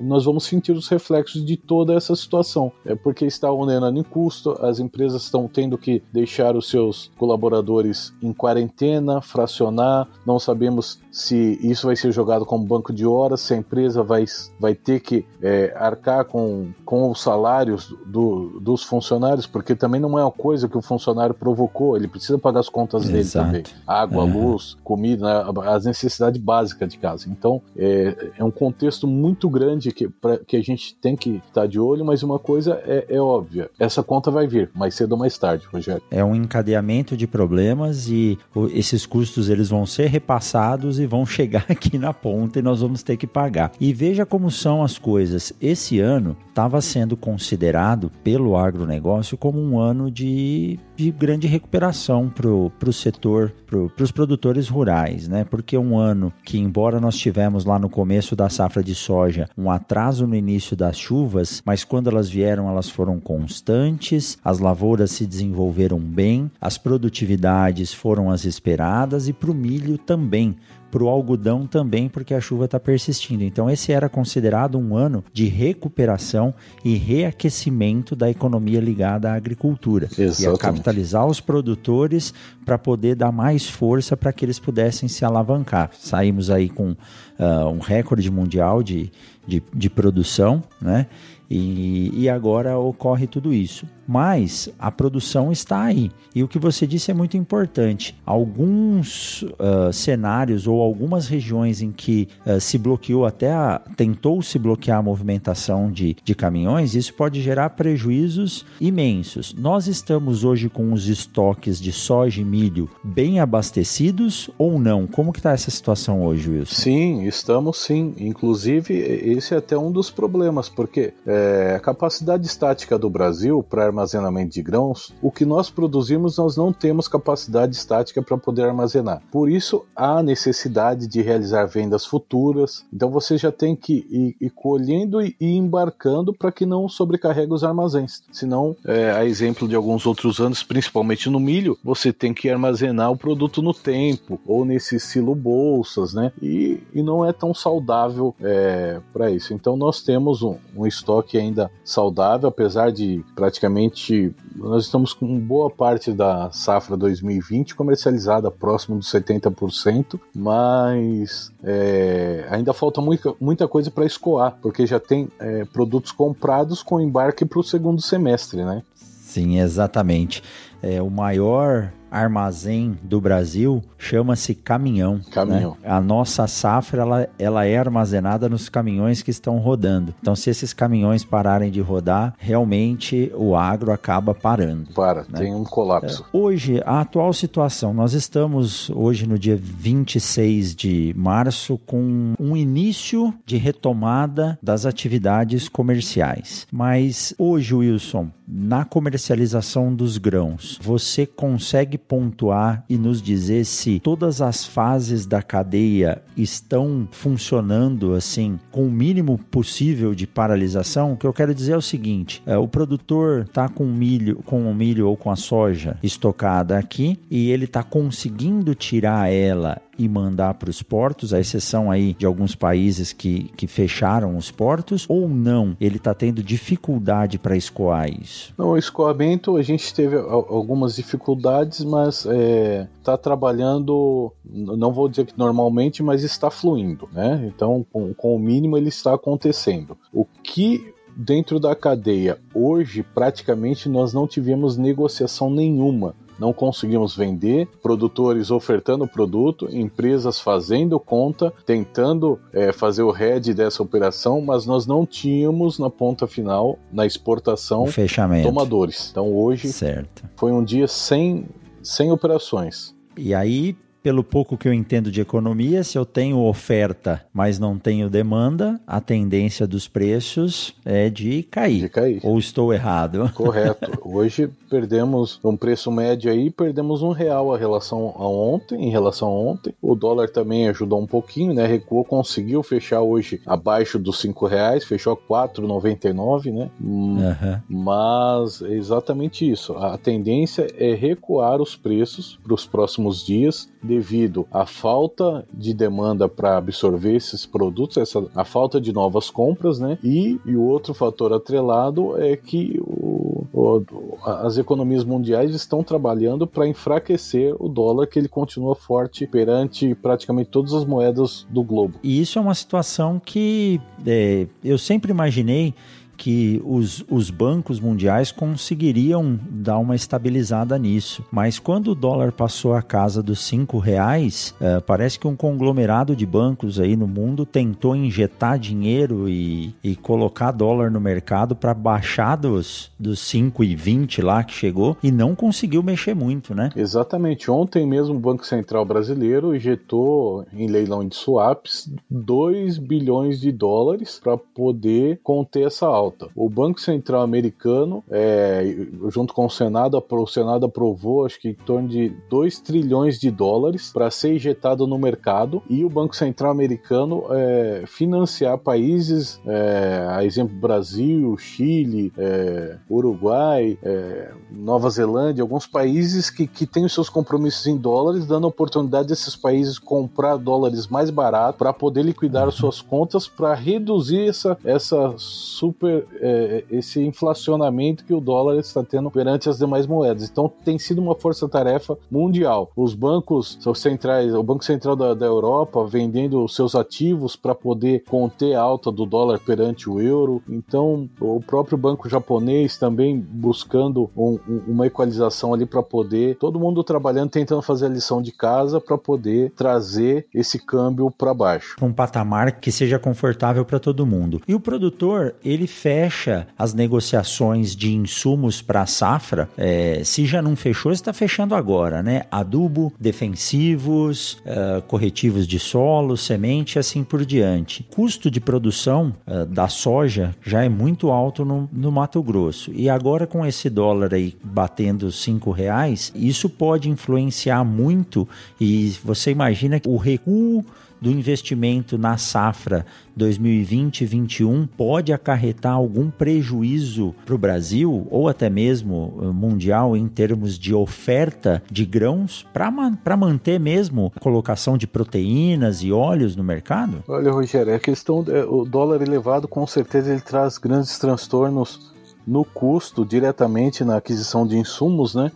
nós 0.00 0.24
vamos 0.24 0.44
sentir 0.44 0.72
os 0.72 0.88
reflexos 0.88 1.44
de 1.44 1.56
toda 1.56 1.94
essa 1.94 2.14
situação. 2.14 2.72
É 2.84 2.94
porque 2.94 3.24
está 3.24 3.50
onerando 3.50 3.98
em 3.98 4.02
custo, 4.02 4.56
as 4.60 4.78
empresas 4.78 5.22
estão 5.22 5.48
tendo 5.48 5.78
que 5.78 6.02
deixar 6.12 6.56
os 6.56 6.68
seus 6.68 7.10
colaboradores 7.16 8.12
em 8.22 8.32
quarentena, 8.32 9.20
fracionar, 9.20 10.08
não 10.26 10.38
sabemos 10.38 11.00
se 11.10 11.58
isso 11.62 11.86
vai 11.86 11.96
ser 11.96 12.12
jogado 12.12 12.44
como 12.44 12.64
banco 12.64 12.92
de 12.92 13.06
horas, 13.06 13.40
se 13.40 13.54
a 13.54 13.56
empresa 13.56 14.02
vai, 14.02 14.24
vai 14.60 14.74
ter 14.74 15.00
que 15.00 15.24
é, 15.40 15.72
arcar 15.76 16.24
com, 16.24 16.68
com 16.84 17.10
os 17.10 17.22
salários 17.22 17.94
do, 18.06 18.60
dos 18.60 18.82
funcionários, 18.82 19.46
porque 19.46 19.74
também 19.74 20.00
não 20.00 20.18
é 20.18 20.22
uma 20.22 20.30
coisa 20.30 20.68
que 20.68 20.76
o 20.76 20.82
funcionário 20.82 21.34
provocou, 21.34 21.96
ele 21.96 22.08
precisa 22.08 22.38
pagar 22.38 22.60
as 22.60 22.68
contas 22.68 23.08
Exato. 23.08 23.50
dele 23.50 23.62
também. 23.62 23.80
Água, 23.86 24.24
uhum. 24.24 24.50
luz, 24.50 24.76
comida, 24.84 25.46
as 25.64 25.84
necessidades 25.86 26.40
básicas 26.40 26.88
de 26.88 26.98
casa. 26.98 27.28
Então, 27.30 27.62
é, 27.76 28.32
é 28.38 28.44
um 28.44 28.50
contexto 28.50 29.06
muito 29.06 29.45
grande 29.48 29.92
que, 29.92 30.08
pra, 30.08 30.38
que 30.38 30.56
a 30.56 30.62
gente 30.62 30.94
tem 30.96 31.16
que 31.16 31.36
estar 31.36 31.62
tá 31.62 31.66
de 31.66 31.78
olho, 31.78 32.04
mas 32.04 32.22
uma 32.22 32.38
coisa 32.38 32.80
é, 32.86 33.06
é 33.08 33.20
óbvia: 33.20 33.70
essa 33.78 34.02
conta 34.02 34.30
vai 34.30 34.46
vir 34.46 34.70
mais 34.74 34.94
cedo 34.94 35.12
ou 35.12 35.18
mais 35.18 35.36
tarde, 35.36 35.66
Rogério. 35.72 36.02
É 36.10 36.24
um 36.24 36.34
encadeamento 36.34 37.16
de 37.16 37.26
problemas 37.26 38.08
e 38.08 38.38
esses 38.72 39.06
custos 39.06 39.48
eles 39.48 39.68
vão 39.68 39.86
ser 39.86 40.06
repassados 40.06 40.98
e 40.98 41.06
vão 41.06 41.26
chegar 41.26 41.66
aqui 41.70 41.98
na 41.98 42.12
ponta 42.12 42.58
e 42.58 42.62
nós 42.62 42.80
vamos 42.80 43.02
ter 43.02 43.16
que 43.16 43.26
pagar. 43.26 43.72
E 43.80 43.92
veja 43.92 44.24
como 44.24 44.50
são 44.50 44.82
as 44.82 44.98
coisas. 44.98 45.52
Esse 45.60 46.00
ano 46.00 46.36
estava 46.48 46.80
sendo 46.80 47.16
considerado 47.16 48.10
pelo 48.24 48.56
agronegócio 48.56 49.36
como 49.36 49.60
um 49.60 49.78
ano 49.78 50.10
de, 50.10 50.78
de 50.96 51.10
grande 51.10 51.46
recuperação 51.46 52.30
para 52.30 52.48
o 52.48 52.92
setor, 52.92 53.52
para 53.66 54.02
os 54.02 54.10
produtores 54.10 54.68
rurais, 54.68 55.28
né? 55.28 55.44
Porque 55.44 55.76
um 55.76 55.98
ano 55.98 56.32
que, 56.42 56.58
embora 56.58 56.98
nós 56.98 57.16
tivemos 57.16 57.64
lá 57.64 57.78
no 57.78 57.90
começo 57.90 58.34
da 58.34 58.48
safra 58.48 58.82
de 58.82 58.94
soja 58.94 59.35
um 59.56 59.70
atraso 59.70 60.26
no 60.26 60.34
início 60.34 60.76
das 60.76 60.98
chuvas, 60.98 61.62
mas 61.64 61.84
quando 61.84 62.08
elas 62.08 62.28
vieram, 62.28 62.68
elas 62.68 62.88
foram 62.88 63.18
constantes, 63.20 64.38
as 64.44 64.58
lavouras 64.58 65.10
se 65.10 65.26
desenvolveram 65.26 65.98
bem, 65.98 66.50
as 66.60 66.78
produtividades 66.78 67.92
foram 67.92 68.30
as 68.30 68.44
esperadas 68.44 69.28
e 69.28 69.32
para 69.32 69.50
o 69.50 69.54
milho 69.54 69.98
também 69.98 70.56
para 70.90 71.04
o 71.04 71.08
algodão 71.08 71.66
também, 71.66 72.08
porque 72.08 72.32
a 72.32 72.40
chuva 72.40 72.64
está 72.64 72.80
persistindo. 72.80 73.44
Então, 73.44 73.68
esse 73.68 73.92
era 73.92 74.08
considerado 74.08 74.78
um 74.78 74.96
ano 74.96 75.22
de 75.32 75.46
recuperação 75.46 76.54
e 76.84 76.96
reaquecimento 76.96 78.16
da 78.16 78.30
economia 78.30 78.80
ligada 78.80 79.30
à 79.30 79.34
agricultura. 79.34 80.06
Exatamente. 80.06 80.42
E 80.42 80.46
a 80.46 80.56
capitalizar 80.56 81.26
os 81.26 81.40
produtores 81.40 82.32
para 82.64 82.78
poder 82.78 83.14
dar 83.14 83.30
mais 83.30 83.68
força 83.68 84.16
para 84.16 84.32
que 84.32 84.44
eles 84.44 84.58
pudessem 84.58 85.08
se 85.08 85.24
alavancar. 85.24 85.90
Saímos 85.98 86.50
aí 86.50 86.68
com 86.68 86.96
uh, 87.38 87.68
um 87.68 87.78
recorde 87.78 88.30
mundial 88.30 88.82
de, 88.82 89.10
de, 89.46 89.62
de 89.74 89.90
produção, 89.90 90.62
né? 90.80 91.06
E, 91.48 92.10
e, 92.12 92.28
agora 92.28 92.76
ocorre 92.78 93.26
tudo 93.26 93.54
isso. 93.54 93.86
Mas 94.06 94.68
a 94.78 94.90
produção 94.90 95.50
está 95.50 95.82
aí. 95.82 96.10
E 96.34 96.42
o 96.42 96.48
que 96.48 96.58
você 96.58 96.86
disse 96.86 97.10
é 97.10 97.14
muito 97.14 97.36
importante. 97.36 98.16
Alguns 98.24 99.42
uh, 99.42 99.92
cenários 99.92 100.66
ou 100.66 100.80
algumas 100.80 101.26
regiões 101.26 101.82
em 101.82 101.90
que 101.90 102.28
uh, 102.44 102.60
se 102.60 102.78
bloqueou 102.78 103.26
até 103.26 103.52
a, 103.52 103.80
tentou 103.96 104.42
se 104.42 104.58
bloquear 104.58 104.98
a 104.98 105.02
movimentação 105.02 105.90
de, 105.90 106.16
de 106.22 106.34
caminhões, 106.34 106.94
isso 106.94 107.14
pode 107.14 107.40
gerar 107.40 107.70
prejuízos 107.70 108.64
imensos. 108.80 109.54
Nós 109.54 109.88
estamos 109.88 110.44
hoje 110.44 110.68
com 110.68 110.92
os 110.92 111.08
estoques 111.08 111.80
de 111.80 111.92
soja 111.92 112.40
e 112.40 112.44
milho 112.44 112.88
bem 113.02 113.40
abastecidos 113.40 114.50
ou 114.56 114.78
não? 114.78 115.06
Como 115.06 115.32
que 115.32 115.40
está 115.40 115.52
essa 115.52 115.70
situação 115.70 116.24
hoje, 116.24 116.48
Wilson? 116.50 116.74
Sim, 116.74 117.25
estamos 117.28 117.78
sim. 117.78 118.14
Inclusive, 118.18 118.94
esse 118.94 119.54
é 119.54 119.58
até 119.58 119.76
um 119.76 119.90
dos 119.90 120.10
problemas, 120.10 120.68
porque 120.68 121.12
é, 121.26 121.74
a 121.76 121.80
capacidade 121.80 122.46
estática 122.46 122.98
do 122.98 123.10
Brasil 123.10 123.62
para 123.62 123.84
armazenamento 123.84 124.54
de 124.54 124.62
grãos, 124.62 125.14
o 125.22 125.30
que 125.30 125.44
nós 125.44 125.70
produzimos 125.70 126.36
nós 126.38 126.56
não 126.56 126.72
temos 126.72 127.08
capacidade 127.08 127.74
estática 127.74 128.22
para 128.22 128.36
poder 128.36 128.64
armazenar. 128.64 129.22
Por 129.30 129.50
isso 129.50 129.84
há 129.94 130.22
necessidade 130.22 131.06
de 131.06 131.22
realizar 131.22 131.66
vendas 131.66 132.04
futuras. 132.04 132.84
Então 132.92 133.10
você 133.10 133.36
já 133.36 133.50
tem 133.50 133.74
que 133.74 134.06
ir, 134.10 134.36
ir 134.40 134.50
colhendo 134.50 135.20
e 135.20 135.36
ir 135.40 135.56
embarcando 135.56 136.32
para 136.32 136.52
que 136.52 136.66
não 136.66 136.88
sobrecarregue 136.88 137.52
os 137.52 137.64
armazéns. 137.64 138.22
Senão, 138.30 138.76
é, 138.84 139.10
a 139.10 139.24
exemplo 139.24 139.68
de 139.68 139.74
alguns 139.74 140.06
outros 140.06 140.40
anos, 140.40 140.62
principalmente 140.62 141.28
no 141.30 141.40
milho, 141.40 141.78
você 141.82 142.12
tem 142.12 142.32
que 142.32 142.48
armazenar 142.48 143.10
o 143.10 143.16
produto 143.16 143.62
no 143.62 143.74
tempo 143.74 144.40
ou 144.46 144.64
nesse 144.64 144.98
silo 144.98 145.34
bolsas, 145.34 146.14
né? 146.14 146.32
E, 146.40 146.80
e 146.94 147.02
não 147.02 147.15
é 147.24 147.32
tão 147.32 147.54
saudável 147.54 148.34
é, 148.40 149.00
para 149.12 149.30
isso. 149.30 149.54
Então 149.54 149.76
nós 149.76 150.02
temos 150.02 150.42
um, 150.42 150.56
um 150.76 150.86
estoque 150.86 151.38
ainda 151.38 151.70
saudável, 151.84 152.48
apesar 152.48 152.90
de 152.90 153.24
praticamente 153.34 154.34
nós 154.54 154.84
estamos 154.84 155.12
com 155.12 155.38
boa 155.38 155.70
parte 155.70 156.12
da 156.12 156.50
safra 156.50 156.96
2020 156.96 157.74
comercializada 157.74 158.50
próximo 158.50 158.98
dos 158.98 159.10
70%, 159.10 160.18
mas 160.34 161.52
é, 161.62 162.46
ainda 162.50 162.72
falta 162.72 163.00
muita, 163.00 163.34
muita 163.40 163.68
coisa 163.68 163.90
para 163.90 164.06
escoar, 164.06 164.56
porque 164.60 164.86
já 164.86 164.98
tem 164.98 165.28
é, 165.38 165.64
produtos 165.64 166.12
comprados 166.12 166.82
com 166.82 167.00
embarque 167.00 167.44
para 167.44 167.58
o 167.58 167.64
segundo 167.64 168.00
semestre, 168.00 168.64
né? 168.64 168.82
Sim, 168.94 169.58
exatamente. 169.58 170.42
É, 170.82 171.02
o 171.02 171.10
maior 171.10 171.92
armazém 172.16 172.98
do 173.02 173.20
Brasil 173.20 173.82
chama-se 173.98 174.54
caminhão. 174.54 175.20
Caminhão. 175.30 175.76
Né? 175.82 175.88
A 175.88 176.00
nossa 176.00 176.46
safra 176.46 177.02
ela, 177.02 177.28
ela 177.38 177.64
é 177.64 177.76
armazenada 177.76 178.48
nos 178.48 178.68
caminhões 178.68 179.22
que 179.22 179.30
estão 179.30 179.58
rodando. 179.58 180.14
Então, 180.20 180.36
se 180.36 180.50
esses 180.50 180.72
caminhões 180.72 181.24
pararem 181.24 181.70
de 181.70 181.80
rodar, 181.80 182.34
realmente 182.38 183.30
o 183.34 183.56
agro 183.56 183.92
acaba 183.92 184.34
parando. 184.34 184.92
Para, 184.94 185.22
né? 185.22 185.38
tem 185.38 185.54
um 185.54 185.64
colapso. 185.64 186.22
É, 186.22 186.36
hoje, 186.36 186.82
a 186.84 187.00
atual 187.00 187.32
situação, 187.32 187.92
nós 187.92 188.12
estamos 188.12 188.90
hoje 188.90 189.26
no 189.26 189.38
dia 189.38 189.56
26 189.56 190.74
de 190.74 191.14
março 191.16 191.78
com 191.78 192.34
um 192.38 192.56
início 192.56 193.34
de 193.44 193.56
retomada 193.56 194.58
das 194.62 194.86
atividades 194.86 195.68
comerciais. 195.68 196.66
Mas 196.72 197.34
hoje, 197.38 197.74
Wilson, 197.74 198.30
na 198.46 198.84
comercialização 198.84 199.94
dos 199.94 200.18
grãos, 200.18 200.78
você 200.80 201.26
consegue 201.26 201.98
pontuar 202.08 202.84
e 202.88 202.96
nos 202.96 203.20
dizer 203.20 203.64
se 203.64 204.00
todas 204.00 204.40
as 204.40 204.64
fases 204.64 205.26
da 205.26 205.42
cadeia 205.42 206.22
estão 206.36 207.08
funcionando 207.10 208.14
assim 208.14 208.58
com 208.70 208.86
o 208.86 208.90
mínimo 208.90 209.38
possível 209.50 210.14
de 210.14 210.26
paralisação? 210.26 211.12
O 211.12 211.16
que 211.16 211.26
eu 211.26 211.32
quero 211.32 211.54
dizer 211.54 211.72
é 211.72 211.76
o 211.76 211.82
seguinte: 211.82 212.42
é, 212.46 212.56
o 212.56 212.68
produtor 212.68 213.42
está 213.42 213.68
com 213.68 213.84
milho, 213.84 214.36
com 214.44 214.70
o 214.70 214.74
milho 214.74 215.08
ou 215.08 215.16
com 215.16 215.30
a 215.30 215.36
soja 215.36 215.98
estocada 216.02 216.78
aqui 216.78 217.18
e 217.30 217.50
ele 217.50 217.64
está 217.64 217.82
conseguindo 217.82 218.74
tirar 218.74 219.30
ela 219.30 219.80
e 219.98 220.08
mandar 220.08 220.54
para 220.54 220.70
os 220.70 220.82
portos, 220.82 221.32
a 221.32 221.40
exceção 221.40 221.90
aí 221.90 222.14
de 222.14 222.26
alguns 222.26 222.54
países 222.54 223.12
que, 223.12 223.44
que 223.56 223.66
fecharam 223.66 224.36
os 224.36 224.50
portos, 224.50 225.06
ou 225.08 225.28
não? 225.28 225.76
Ele 225.80 225.96
está 225.96 226.14
tendo 226.14 226.42
dificuldade 226.42 227.38
para 227.38 227.56
escoar 227.56 228.08
isso? 228.08 228.52
Não, 228.56 228.70
o 228.70 228.78
escoamento 228.78 229.56
a 229.56 229.62
gente 229.62 229.92
teve 229.92 230.16
algumas 230.16 230.96
dificuldades, 230.96 231.84
mas 231.84 232.24
está 232.24 232.32
é, 232.34 232.88
tá 233.02 233.16
trabalhando, 233.16 234.32
não 234.44 234.92
vou 234.92 235.08
dizer 235.08 235.26
que 235.26 235.38
normalmente, 235.38 236.02
mas 236.02 236.22
está 236.22 236.50
fluindo, 236.50 237.08
né? 237.12 237.50
Então, 237.54 237.84
com, 237.92 238.12
com 238.14 238.36
o 238.36 238.38
mínimo 238.38 238.76
ele 238.76 238.88
está 238.88 239.14
acontecendo. 239.14 239.96
O 240.12 240.24
que 240.24 240.94
dentro 241.16 241.58
da 241.58 241.74
cadeia 241.74 242.38
hoje 242.54 243.02
praticamente 243.02 243.88
nós 243.88 244.12
não 244.12 244.26
tivemos 244.26 244.76
negociação 244.76 245.50
nenhuma 245.50 246.14
não 246.38 246.52
conseguimos 246.52 247.16
vender, 247.16 247.68
produtores 247.82 248.50
ofertando 248.50 249.04
o 249.04 249.08
produto, 249.08 249.68
empresas 249.70 250.40
fazendo 250.40 250.98
conta, 250.98 251.52
tentando 251.64 252.38
é, 252.52 252.72
fazer 252.72 253.02
o 253.02 253.10
head 253.10 253.54
dessa 253.54 253.82
operação, 253.82 254.40
mas 254.40 254.66
nós 254.66 254.86
não 254.86 255.06
tínhamos 255.06 255.78
na 255.78 255.90
ponta 255.90 256.26
final, 256.26 256.78
na 256.92 257.06
exportação, 257.06 257.86
fechamento. 257.86 258.46
tomadores. 258.46 259.08
Então 259.10 259.32
hoje 259.34 259.68
certo. 259.72 260.24
foi 260.36 260.52
um 260.52 260.62
dia 260.62 260.88
sem, 260.88 261.46
sem 261.82 262.10
operações. 262.10 262.94
E 263.16 263.34
aí, 263.34 263.74
pelo 264.06 264.22
pouco 264.22 264.56
que 264.56 264.68
eu 264.68 264.72
entendo 264.72 265.10
de 265.10 265.20
economia, 265.20 265.82
se 265.82 265.98
eu 265.98 266.06
tenho 266.06 266.38
oferta, 266.38 267.24
mas 267.34 267.58
não 267.58 267.76
tenho 267.76 268.08
demanda, 268.08 268.80
a 268.86 269.00
tendência 269.00 269.66
dos 269.66 269.88
preços 269.88 270.76
é 270.84 271.10
de 271.10 271.42
cair. 271.42 271.80
De 271.80 271.88
cair. 271.88 272.20
Ou 272.22 272.38
estou 272.38 272.72
errado? 272.72 273.28
Correto. 273.34 273.98
Hoje 274.08 274.48
perdemos 274.70 275.40
um 275.42 275.56
preço 275.56 275.90
médio 275.90 276.30
aí, 276.30 276.52
perdemos 276.52 277.02
um 277.02 277.10
real 277.10 277.52
a 277.52 277.58
relação 277.58 278.14
a 278.16 278.28
ontem, 278.28 278.84
em 278.84 278.90
relação 278.90 279.26
a 279.26 279.32
ontem. 279.32 279.74
O 279.82 279.96
dólar 279.96 280.28
também 280.28 280.68
ajudou 280.68 281.00
um 281.00 281.06
pouquinho, 281.06 281.52
né? 281.52 281.66
Recuou, 281.66 282.04
conseguiu 282.04 282.62
fechar 282.62 283.00
hoje 283.00 283.40
abaixo 283.44 283.98
dos 283.98 284.20
cinco 284.20 284.46
reais, 284.46 284.84
fechou 284.84 285.14
a 285.14 285.48
4,99, 285.48 286.52
né? 286.52 286.70
Uhum. 286.80 287.60
Mas 287.68 288.62
é 288.62 288.72
exatamente 288.72 289.50
isso. 289.50 289.76
A 289.76 289.98
tendência 289.98 290.68
é 290.78 290.94
recuar 290.94 291.60
os 291.60 291.74
preços 291.74 292.38
para 292.44 292.54
os 292.54 292.64
próximos 292.64 293.26
dias 293.26 293.68
devido 293.96 294.46
à 294.52 294.66
falta 294.66 295.46
de 295.52 295.72
demanda 295.72 296.28
para 296.28 296.58
absorver 296.58 297.16
esses 297.16 297.46
produtos, 297.46 297.96
essa, 297.96 298.24
a 298.34 298.44
falta 298.44 298.78
de 298.78 298.92
novas 298.92 299.30
compras, 299.30 299.80
né? 299.80 299.98
E, 300.04 300.38
e 300.44 300.54
o 300.54 300.62
outro 300.62 300.92
fator 300.92 301.32
atrelado 301.32 302.20
é 302.20 302.36
que 302.36 302.78
o, 302.80 303.46
o, 303.52 304.18
as 304.22 304.58
economias 304.58 305.02
mundiais 305.02 305.54
estão 305.54 305.82
trabalhando 305.82 306.46
para 306.46 306.68
enfraquecer 306.68 307.54
o 307.58 307.68
dólar, 307.68 308.06
que 308.06 308.18
ele 308.18 308.28
continua 308.28 308.74
forte 308.74 309.26
perante 309.26 309.94
praticamente 309.94 310.50
todas 310.50 310.74
as 310.74 310.84
moedas 310.84 311.46
do 311.48 311.62
globo. 311.62 311.94
E 312.02 312.20
isso 312.20 312.38
é 312.38 312.42
uma 312.42 312.54
situação 312.54 313.18
que 313.18 313.80
é, 314.06 314.46
eu 314.62 314.76
sempre 314.76 315.10
imaginei 315.10 315.74
que 316.16 316.60
os, 316.64 317.04
os 317.10 317.30
bancos 317.30 317.78
mundiais 317.78 318.32
conseguiriam 318.32 319.38
dar 319.50 319.78
uma 319.78 319.94
estabilizada 319.94 320.78
nisso. 320.78 321.24
Mas 321.30 321.58
quando 321.58 321.88
o 321.88 321.94
dólar 321.94 322.32
passou 322.32 322.74
a 322.74 322.82
casa 322.82 323.22
dos 323.22 323.40
cinco 323.40 323.78
reais, 323.78 324.54
é, 324.60 324.80
parece 324.80 325.18
que 325.18 325.28
um 325.28 325.36
conglomerado 325.36 326.16
de 326.16 326.26
bancos 326.26 326.80
aí 326.80 326.96
no 326.96 327.06
mundo 327.06 327.44
tentou 327.44 327.94
injetar 327.94 328.58
dinheiro 328.58 329.28
e, 329.28 329.74
e 329.82 329.94
colocar 329.94 330.50
dólar 330.50 330.90
no 330.90 331.00
mercado 331.00 331.54
para 331.54 331.74
baixar 331.74 332.36
dos, 332.36 332.90
dos 332.98 333.20
5,20 333.20 334.22
lá 334.22 334.42
que 334.42 334.52
chegou 334.52 334.96
e 335.02 335.10
não 335.10 335.34
conseguiu 335.34 335.82
mexer 335.82 336.14
muito, 336.14 336.54
né? 336.54 336.70
Exatamente. 336.74 337.50
Ontem 337.50 337.86
mesmo 337.86 338.16
o 338.16 338.20
Banco 338.20 338.46
Central 338.46 338.84
Brasileiro 338.84 339.54
injetou 339.54 340.46
em 340.52 340.66
leilão 340.66 341.06
de 341.06 341.14
swaps 341.14 341.90
2 342.10 342.78
bilhões 342.78 343.40
de 343.40 343.52
dólares 343.52 344.20
para 344.22 344.36
poder 344.36 345.20
conter 345.22 345.66
essa 345.66 345.86
alta 345.86 346.05
alta. 346.06 346.28
O 346.34 346.48
Banco 346.48 346.80
Central 346.80 347.22
americano, 347.22 348.02
é, 348.10 348.62
junto 349.08 349.34
com 349.34 349.46
o 349.46 349.50
Senado, 349.50 350.02
o 350.08 350.26
Senado 350.26 350.66
aprovou 350.66 351.26
acho 351.26 351.40
que 351.40 351.48
em 351.48 351.54
torno 351.54 351.88
de 351.88 352.12
2 352.30 352.60
trilhões 352.60 353.18
de 353.18 353.30
dólares 353.30 353.90
para 353.92 354.10
ser 354.10 354.34
injetado 354.34 354.86
no 354.86 354.98
mercado 354.98 355.62
e 355.68 355.84
o 355.84 355.90
Banco 355.90 356.14
Central 356.16 356.50
americano 356.50 357.24
é, 357.30 357.84
financiar 357.86 358.58
países, 358.58 359.40
é, 359.46 360.06
a 360.10 360.24
exemplo 360.24 360.56
Brasil, 360.56 361.36
Chile, 361.36 362.12
é, 362.16 362.76
Uruguai, 362.88 363.78
é, 363.82 364.30
Nova 364.50 364.88
Zelândia, 364.90 365.42
alguns 365.42 365.66
países 365.66 366.30
que, 366.30 366.46
que 366.46 366.66
têm 366.66 366.84
os 366.84 366.94
seus 366.94 367.08
compromissos 367.08 367.66
em 367.66 367.76
dólares, 367.76 368.26
dando 368.26 368.46
a 368.46 368.48
oportunidade 368.48 369.08
desses 369.08 369.36
países 369.36 369.78
comprar 369.78 370.36
dólares 370.36 370.86
mais 370.86 371.10
barato 371.10 371.58
para 371.58 371.72
poder 371.72 372.02
liquidar 372.02 372.48
as 372.48 372.54
suas 372.54 372.80
contas 372.80 373.26
para 373.26 373.54
reduzir 373.54 374.28
essa, 374.28 374.56
essa 374.64 375.14
super 375.16 375.95
é, 376.20 376.64
esse 376.70 377.00
inflacionamento 377.04 378.04
que 378.04 378.14
o 378.14 378.20
dólar 378.20 378.58
está 378.58 378.82
tendo 378.82 379.10
perante 379.10 379.48
as 379.48 379.58
demais 379.58 379.86
moedas. 379.86 380.28
Então 380.30 380.50
tem 380.64 380.78
sido 380.78 381.00
uma 381.00 381.14
força-tarefa 381.14 381.96
mundial. 382.10 382.70
Os 382.76 382.94
bancos 382.94 383.58
centrais, 383.74 384.34
o 384.34 384.42
Banco 384.42 384.64
Central 384.64 384.96
da, 384.96 385.14
da 385.14 385.26
Europa 385.26 385.84
vendendo 385.86 386.42
os 386.42 386.54
seus 386.54 386.74
ativos 386.74 387.36
para 387.36 387.54
poder 387.54 388.04
conter 388.08 388.54
a 388.54 388.60
alta 388.60 388.90
do 388.90 389.06
dólar 389.06 389.38
perante 389.38 389.88
o 389.88 390.00
euro. 390.00 390.42
Então 390.48 391.08
o 391.20 391.40
próprio 391.40 391.78
banco 391.78 392.08
japonês 392.08 392.76
também 392.76 393.18
buscando 393.18 394.10
um, 394.16 394.38
um, 394.48 394.62
uma 394.68 394.86
equalização 394.86 395.52
ali 395.52 395.66
para 395.66 395.82
poder 395.82 396.36
todo 396.36 396.58
mundo 396.58 396.82
trabalhando 396.82 397.30
tentando 397.30 397.62
fazer 397.62 397.86
a 397.86 397.88
lição 397.88 398.22
de 398.22 398.32
casa 398.32 398.80
para 398.80 398.96
poder 398.96 399.52
trazer 399.56 400.26
esse 400.32 400.58
câmbio 400.58 401.10
para 401.10 401.34
baixo. 401.34 401.76
Um 401.80 401.92
patamar 401.92 402.60
que 402.60 402.72
seja 402.72 402.98
confortável 402.98 403.64
para 403.64 403.78
todo 403.78 404.06
mundo. 404.06 404.40
E 404.46 404.54
o 404.54 404.60
produtor 404.60 405.34
ele 405.44 405.66
fecha 405.86 406.48
as 406.58 406.74
negociações 406.74 407.76
de 407.76 407.94
insumos 407.94 408.60
para 408.60 408.82
a 408.82 408.86
safra, 408.86 409.48
é, 409.56 410.02
se 410.02 410.26
já 410.26 410.42
não 410.42 410.56
fechou, 410.56 410.90
está 410.90 411.12
fechando 411.12 411.54
agora, 411.54 412.02
né? 412.02 412.24
Adubo, 412.28 412.92
defensivos, 412.98 414.32
uh, 414.44 414.82
corretivos 414.88 415.46
de 415.46 415.60
solo, 415.60 416.16
semente, 416.16 416.76
assim 416.76 417.04
por 417.04 417.24
diante. 417.24 417.86
Custo 417.94 418.28
de 418.28 418.40
produção 418.40 419.14
uh, 419.28 419.46
da 419.46 419.68
soja 419.68 420.34
já 420.44 420.64
é 420.64 420.68
muito 420.68 421.12
alto 421.12 421.44
no, 421.44 421.70
no 421.72 421.92
Mato 421.92 422.20
Grosso. 422.20 422.72
E 422.74 422.90
agora 422.90 423.24
com 423.24 423.46
esse 423.46 423.70
dólar 423.70 424.12
aí 424.12 424.34
batendo 424.42 425.12
cinco 425.12 425.52
reais, 425.52 426.12
isso 426.16 426.48
pode 426.48 426.90
influenciar 426.90 427.62
muito 427.62 428.28
e 428.60 428.92
você 429.04 429.30
imagina 429.30 429.78
que 429.78 429.88
o 429.88 429.96
recuo 429.96 430.64
do 431.00 431.10
investimento 431.10 431.98
na 431.98 432.16
safra 432.16 432.86
2020-21 433.18 434.68
pode 434.76 435.12
acarretar 435.12 435.72
algum 435.72 436.10
prejuízo 436.10 437.14
para 437.24 437.34
o 437.34 437.38
Brasil 437.38 438.06
ou 438.10 438.28
até 438.28 438.48
mesmo 438.48 439.18
eh, 439.20 439.26
mundial 439.26 439.96
em 439.96 440.08
termos 440.08 440.58
de 440.58 440.74
oferta 440.74 441.62
de 441.70 441.84
grãos 441.84 442.46
para 442.52 443.16
manter 443.16 443.58
mesmo 443.58 444.12
a 444.14 444.20
colocação 444.20 444.76
de 444.76 444.86
proteínas 444.86 445.82
e 445.82 445.92
óleos 445.92 446.36
no 446.36 446.44
mercado? 446.44 447.02
Olha, 447.08 447.30
Rogério, 447.30 447.74
a 447.74 447.78
questão 447.78 448.24
o 448.48 448.64
dólar 448.64 449.02
elevado 449.02 449.46
com 449.46 449.66
certeza 449.66 450.10
ele 450.10 450.20
traz 450.20 450.58
grandes 450.58 450.98
transtornos 450.98 451.94
no 452.26 452.44
custo 452.44 453.04
diretamente 453.04 453.84
na 453.84 453.96
aquisição 453.96 454.46
de 454.46 454.56
insumos, 454.56 455.14
né? 455.14 455.30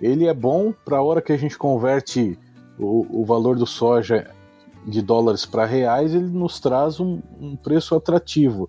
Ele 0.00 0.26
é 0.26 0.32
bom 0.32 0.72
para 0.84 0.96
a 0.96 1.02
hora 1.02 1.20
que 1.20 1.32
a 1.32 1.36
gente 1.36 1.58
converte 1.58 2.38
o, 2.78 3.20
o 3.20 3.24
valor 3.24 3.56
do 3.56 3.66
soja 3.66 4.30
de 4.86 5.02
dólares 5.02 5.44
para 5.44 5.66
reais, 5.66 6.14
ele 6.14 6.28
nos 6.28 6.60
traz 6.60 7.00
um, 7.00 7.20
um, 7.40 7.56
preço 7.56 7.94
atrativo. 7.94 8.68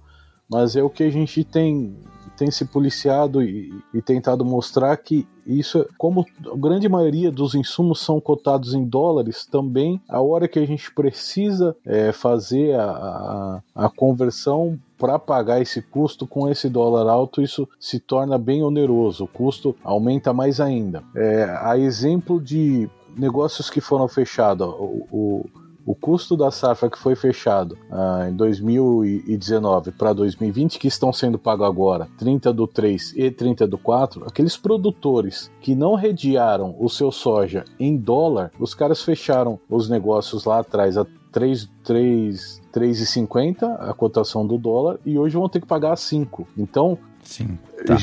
Mas 0.50 0.76
é 0.76 0.84
o 0.84 0.90
que 0.90 1.04
a 1.04 1.10
gente 1.10 1.44
tem, 1.44 1.96
tem 2.36 2.52
se 2.52 2.66
policiado 2.66 3.42
e, 3.42 3.74
e 3.94 4.02
tentado 4.02 4.44
mostrar 4.44 4.96
que 4.98 5.26
isso, 5.46 5.88
como 5.98 6.26
a 6.52 6.58
grande 6.58 6.88
maioria 6.88 7.32
dos 7.32 7.56
insumos 7.56 8.02
são 8.02 8.20
cotados 8.20 8.74
em 8.74 8.86
dólares, 8.86 9.46
também 9.46 10.02
a 10.08 10.22
hora 10.22 10.48
que 10.48 10.60
a 10.60 10.66
gente 10.66 10.94
precisa 10.94 11.76
é, 11.86 12.12
fazer 12.12 12.76
a, 12.76 13.62
a, 13.76 13.86
a 13.86 13.90
conversão 13.90 14.78
para 14.98 15.18
pagar 15.18 15.60
esse 15.60 15.82
custo 15.82 16.28
com 16.28 16.48
esse 16.48 16.70
dólar 16.70 17.10
alto, 17.10 17.42
isso 17.42 17.68
se 17.80 18.00
torna 18.00 18.38
bem 18.38 18.64
oneroso, 18.64 19.24
o 19.24 19.28
custo 19.28 19.76
aumenta 19.84 20.32
mais 20.32 20.60
ainda. 20.60 21.04
É, 21.16 21.46
a 21.60 21.76
exemplo 21.76 22.40
de 22.40 22.88
negócios 23.18 23.70
que 23.70 23.82
foram 23.82 24.08
fechados, 24.08 24.68
o, 24.68 25.08
o 25.12 25.46
o 25.86 25.96
custo 25.96 26.38
da 26.38 26.52
safra 26.52 26.90
que 26.90 26.98
foi 26.98 27.16
fechado 27.16 27.78
ah, 27.92 28.28
em 28.30 28.36
2019 28.36 29.92
para 29.92 30.14
2020, 30.14 30.80
que 30.80 30.88
estão 30.88 31.12
sendo 31.12 31.38
pagos 31.38 31.66
agora, 31.66 32.08
30 32.18 32.54
do 32.54 32.68
3 32.68 33.14
e 33.16 33.32
30 33.32 33.68
do 33.68 33.78
4, 33.78 34.26
aqueles 34.26 34.58
produtores 34.58 35.52
que 35.62 35.76
não 35.76 35.96
rediaram 35.96 36.76
o 36.80 36.90
seu 36.90 37.12
soja 37.12 37.66
em 37.80 37.98
dólar, 37.98 38.52
os 38.60 38.74
caras 38.74 39.02
fecharam 39.02 39.60
os 39.70 39.90
negócios 39.90 40.46
lá 40.46 40.60
atrás 40.60 40.98
a 40.98 41.06
3, 41.32 41.70
3, 41.84 42.62
3,50 42.74 43.90
a 43.90 43.94
cotação 43.94 44.46
do 44.46 44.58
dólar 44.58 45.00
e 45.06 45.18
hoje 45.18 45.36
vão 45.36 45.48
ter 45.48 45.62
que 45.62 45.68
pagar 45.68 45.96
5. 45.96 46.48
Então, 46.58 46.98
Sim, 47.24 47.58
tá. 47.86 47.98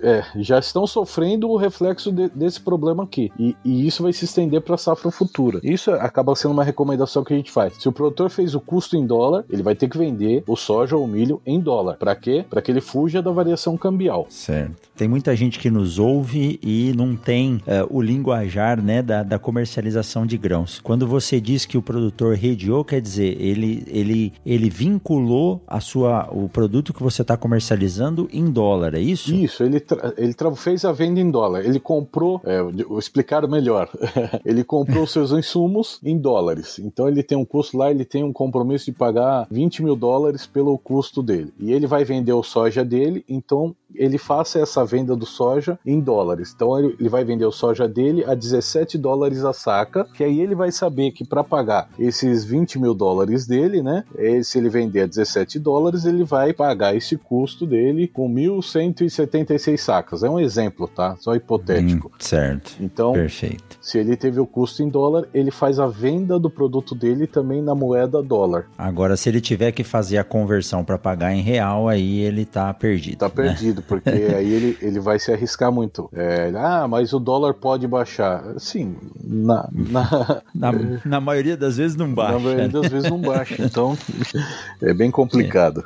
É, 0.00 0.24
já 0.36 0.58
estão 0.58 0.86
sofrendo 0.86 1.48
o 1.48 1.56
reflexo 1.56 2.12
de, 2.12 2.28
desse 2.28 2.60
problema 2.60 3.04
aqui. 3.04 3.30
E, 3.38 3.56
e, 3.64 3.86
isso 3.86 4.02
vai 4.02 4.12
se 4.12 4.24
estender 4.24 4.60
para 4.60 4.74
a 4.74 4.78
safra 4.78 5.10
futura. 5.10 5.60
Isso 5.62 5.90
acaba 5.90 6.34
sendo 6.34 6.52
uma 6.52 6.64
recomendação 6.64 7.24
que 7.24 7.32
a 7.32 7.36
gente 7.36 7.50
faz. 7.50 7.74
Se 7.78 7.88
o 7.88 7.92
produtor 7.92 8.30
fez 8.30 8.54
o 8.54 8.60
custo 8.60 8.96
em 8.96 9.06
dólar, 9.06 9.44
ele 9.50 9.62
vai 9.62 9.74
ter 9.74 9.88
que 9.88 9.98
vender 9.98 10.42
o 10.46 10.56
soja 10.56 10.96
ou 10.96 11.04
o 11.04 11.08
milho 11.08 11.40
em 11.46 11.60
dólar. 11.60 11.96
Para 11.96 12.14
quê? 12.14 12.44
Para 12.48 12.60
que 12.60 12.70
ele 12.70 12.80
fuja 12.80 13.22
da 13.22 13.30
variação 13.30 13.76
cambial. 13.76 14.26
Certo. 14.28 14.88
Tem 14.96 15.08
muita 15.08 15.34
gente 15.36 15.58
que 15.58 15.70
nos 15.70 15.98
ouve 15.98 16.58
e 16.62 16.92
não 16.96 17.14
tem 17.14 17.56
uh, 17.56 17.60
o 17.88 18.02
linguajar 18.02 18.82
né, 18.82 19.00
da, 19.00 19.22
da 19.22 19.38
comercialização 19.38 20.26
de 20.26 20.36
grãos. 20.36 20.80
Quando 20.82 21.06
você 21.06 21.40
diz 21.40 21.64
que 21.64 21.78
o 21.78 21.82
produtor 21.82 22.34
rediou, 22.34 22.84
quer 22.84 23.00
dizer, 23.00 23.40
ele, 23.40 23.84
ele, 23.86 24.32
ele 24.44 24.68
vinculou 24.68 25.62
a 25.66 25.80
sua, 25.80 26.28
o 26.32 26.48
produto 26.48 26.92
que 26.92 27.02
você 27.02 27.22
está 27.22 27.36
comercializando 27.36 28.28
em 28.32 28.50
dólar, 28.50 28.94
é 28.94 29.00
isso? 29.00 29.34
Isso, 29.34 29.62
ele, 29.62 29.80
ele 30.16 30.34
fez 30.56 30.84
a 30.84 30.92
venda 30.92 31.20
em 31.20 31.30
dólar. 31.30 31.64
Ele 31.64 31.80
comprou, 31.80 32.40
é, 32.44 32.62
vou 32.62 32.98
explicar 32.98 33.46
melhor, 33.48 33.88
ele 34.44 34.64
comprou 34.64 35.06
seus 35.06 35.32
insumos 35.32 35.98
em 36.02 36.16
dólares. 36.18 36.78
Então 36.78 37.08
ele 37.08 37.22
tem 37.22 37.36
um 37.36 37.44
custo 37.44 37.76
lá, 37.76 37.90
ele 37.90 38.04
tem 38.04 38.24
um 38.24 38.32
compromisso 38.32 38.86
de 38.86 38.92
pagar 38.92 39.46
20 39.50 39.82
mil 39.82 39.96
dólares 39.96 40.46
pelo 40.46 40.76
custo 40.78 41.22
dele. 41.22 41.52
E 41.58 41.72
ele 41.72 41.86
vai 41.86 42.04
vender 42.04 42.32
o 42.32 42.42
soja 42.42 42.84
dele, 42.84 43.24
então 43.28 43.74
ele 43.94 44.18
faça 44.18 44.58
essa 44.58 44.84
venda 44.84 45.16
do 45.16 45.26
soja 45.26 45.78
em 45.84 46.00
dólares. 46.00 46.52
Então 46.54 46.78
ele, 46.78 46.96
ele 46.98 47.08
vai 47.08 47.24
vender 47.24 47.44
o 47.44 47.52
soja 47.52 47.88
dele 47.88 48.24
a 48.24 48.34
17 48.34 48.98
dólares 48.98 49.44
a 49.44 49.52
saca, 49.52 50.04
que 50.14 50.22
aí 50.22 50.40
ele 50.40 50.54
vai 50.54 50.70
saber 50.70 51.10
que 51.12 51.24
para 51.24 51.42
pagar 51.42 51.88
esses 51.98 52.44
20 52.44 52.78
mil 52.78 52.94
dólares 52.94 53.46
dele, 53.46 53.82
né? 53.82 54.04
Se 54.42 54.58
ele 54.58 54.68
vender 54.68 55.02
a 55.02 55.06
17 55.06 55.58
dólares, 55.58 56.04
ele 56.04 56.24
vai 56.24 56.52
pagar 56.52 56.94
esse 56.94 57.16
custo 57.16 57.66
dele 57.66 58.06
com 58.06 58.32
1.176 58.32 59.76
sacas. 59.76 60.22
É 60.22 60.30
um 60.30 60.38
exemplo, 60.38 60.88
tá? 60.88 61.16
Só 61.18 61.34
hipotético. 61.34 62.08
Hum, 62.08 62.18
certo. 62.18 62.76
Então, 62.80 63.12
Perfeito. 63.12 63.78
se 63.80 63.98
ele 63.98 64.16
teve 64.16 64.40
o 64.40 64.46
custo 64.46 64.82
em 64.82 64.88
dólar, 64.88 65.26
ele 65.32 65.50
faz 65.50 65.78
a 65.78 65.86
venda 65.86 66.38
do 66.38 66.50
produto 66.50 66.94
dele 66.94 67.26
também 67.26 67.62
na 67.62 67.74
moeda 67.74 68.22
dólar. 68.22 68.66
Agora, 68.76 69.16
se 69.16 69.28
ele 69.28 69.40
tiver 69.40 69.72
que 69.72 69.84
fazer 69.84 70.18
a 70.18 70.24
conversão 70.24 70.84
para 70.84 70.98
pagar 70.98 71.32
em 71.32 71.42
real, 71.42 71.88
aí 71.88 72.20
ele 72.20 72.44
tá 72.44 72.72
perdido. 72.72 73.18
Tá 73.18 73.26
né? 73.26 73.32
perdido, 73.34 73.77
porque 73.82 74.08
aí 74.34 74.52
ele, 74.52 74.78
ele 74.80 75.00
vai 75.00 75.18
se 75.18 75.32
arriscar 75.32 75.72
muito. 75.72 76.08
É, 76.12 76.52
ah, 76.56 76.86
mas 76.88 77.12
o 77.12 77.18
dólar 77.18 77.54
pode 77.54 77.86
baixar. 77.86 78.42
Sim, 78.58 78.96
na, 79.22 79.68
na, 79.72 80.42
na, 80.54 80.72
na 81.04 81.20
maioria 81.20 81.56
das 81.56 81.76
vezes 81.76 81.96
não 81.96 82.12
baixa. 82.12 82.32
Na 82.32 82.38
maioria 82.38 82.68
das 82.68 82.90
vezes 82.90 83.10
não 83.10 83.20
baixa. 83.20 83.62
Então, 83.62 83.96
é 84.82 84.92
bem 84.94 85.10
complicado. 85.10 85.84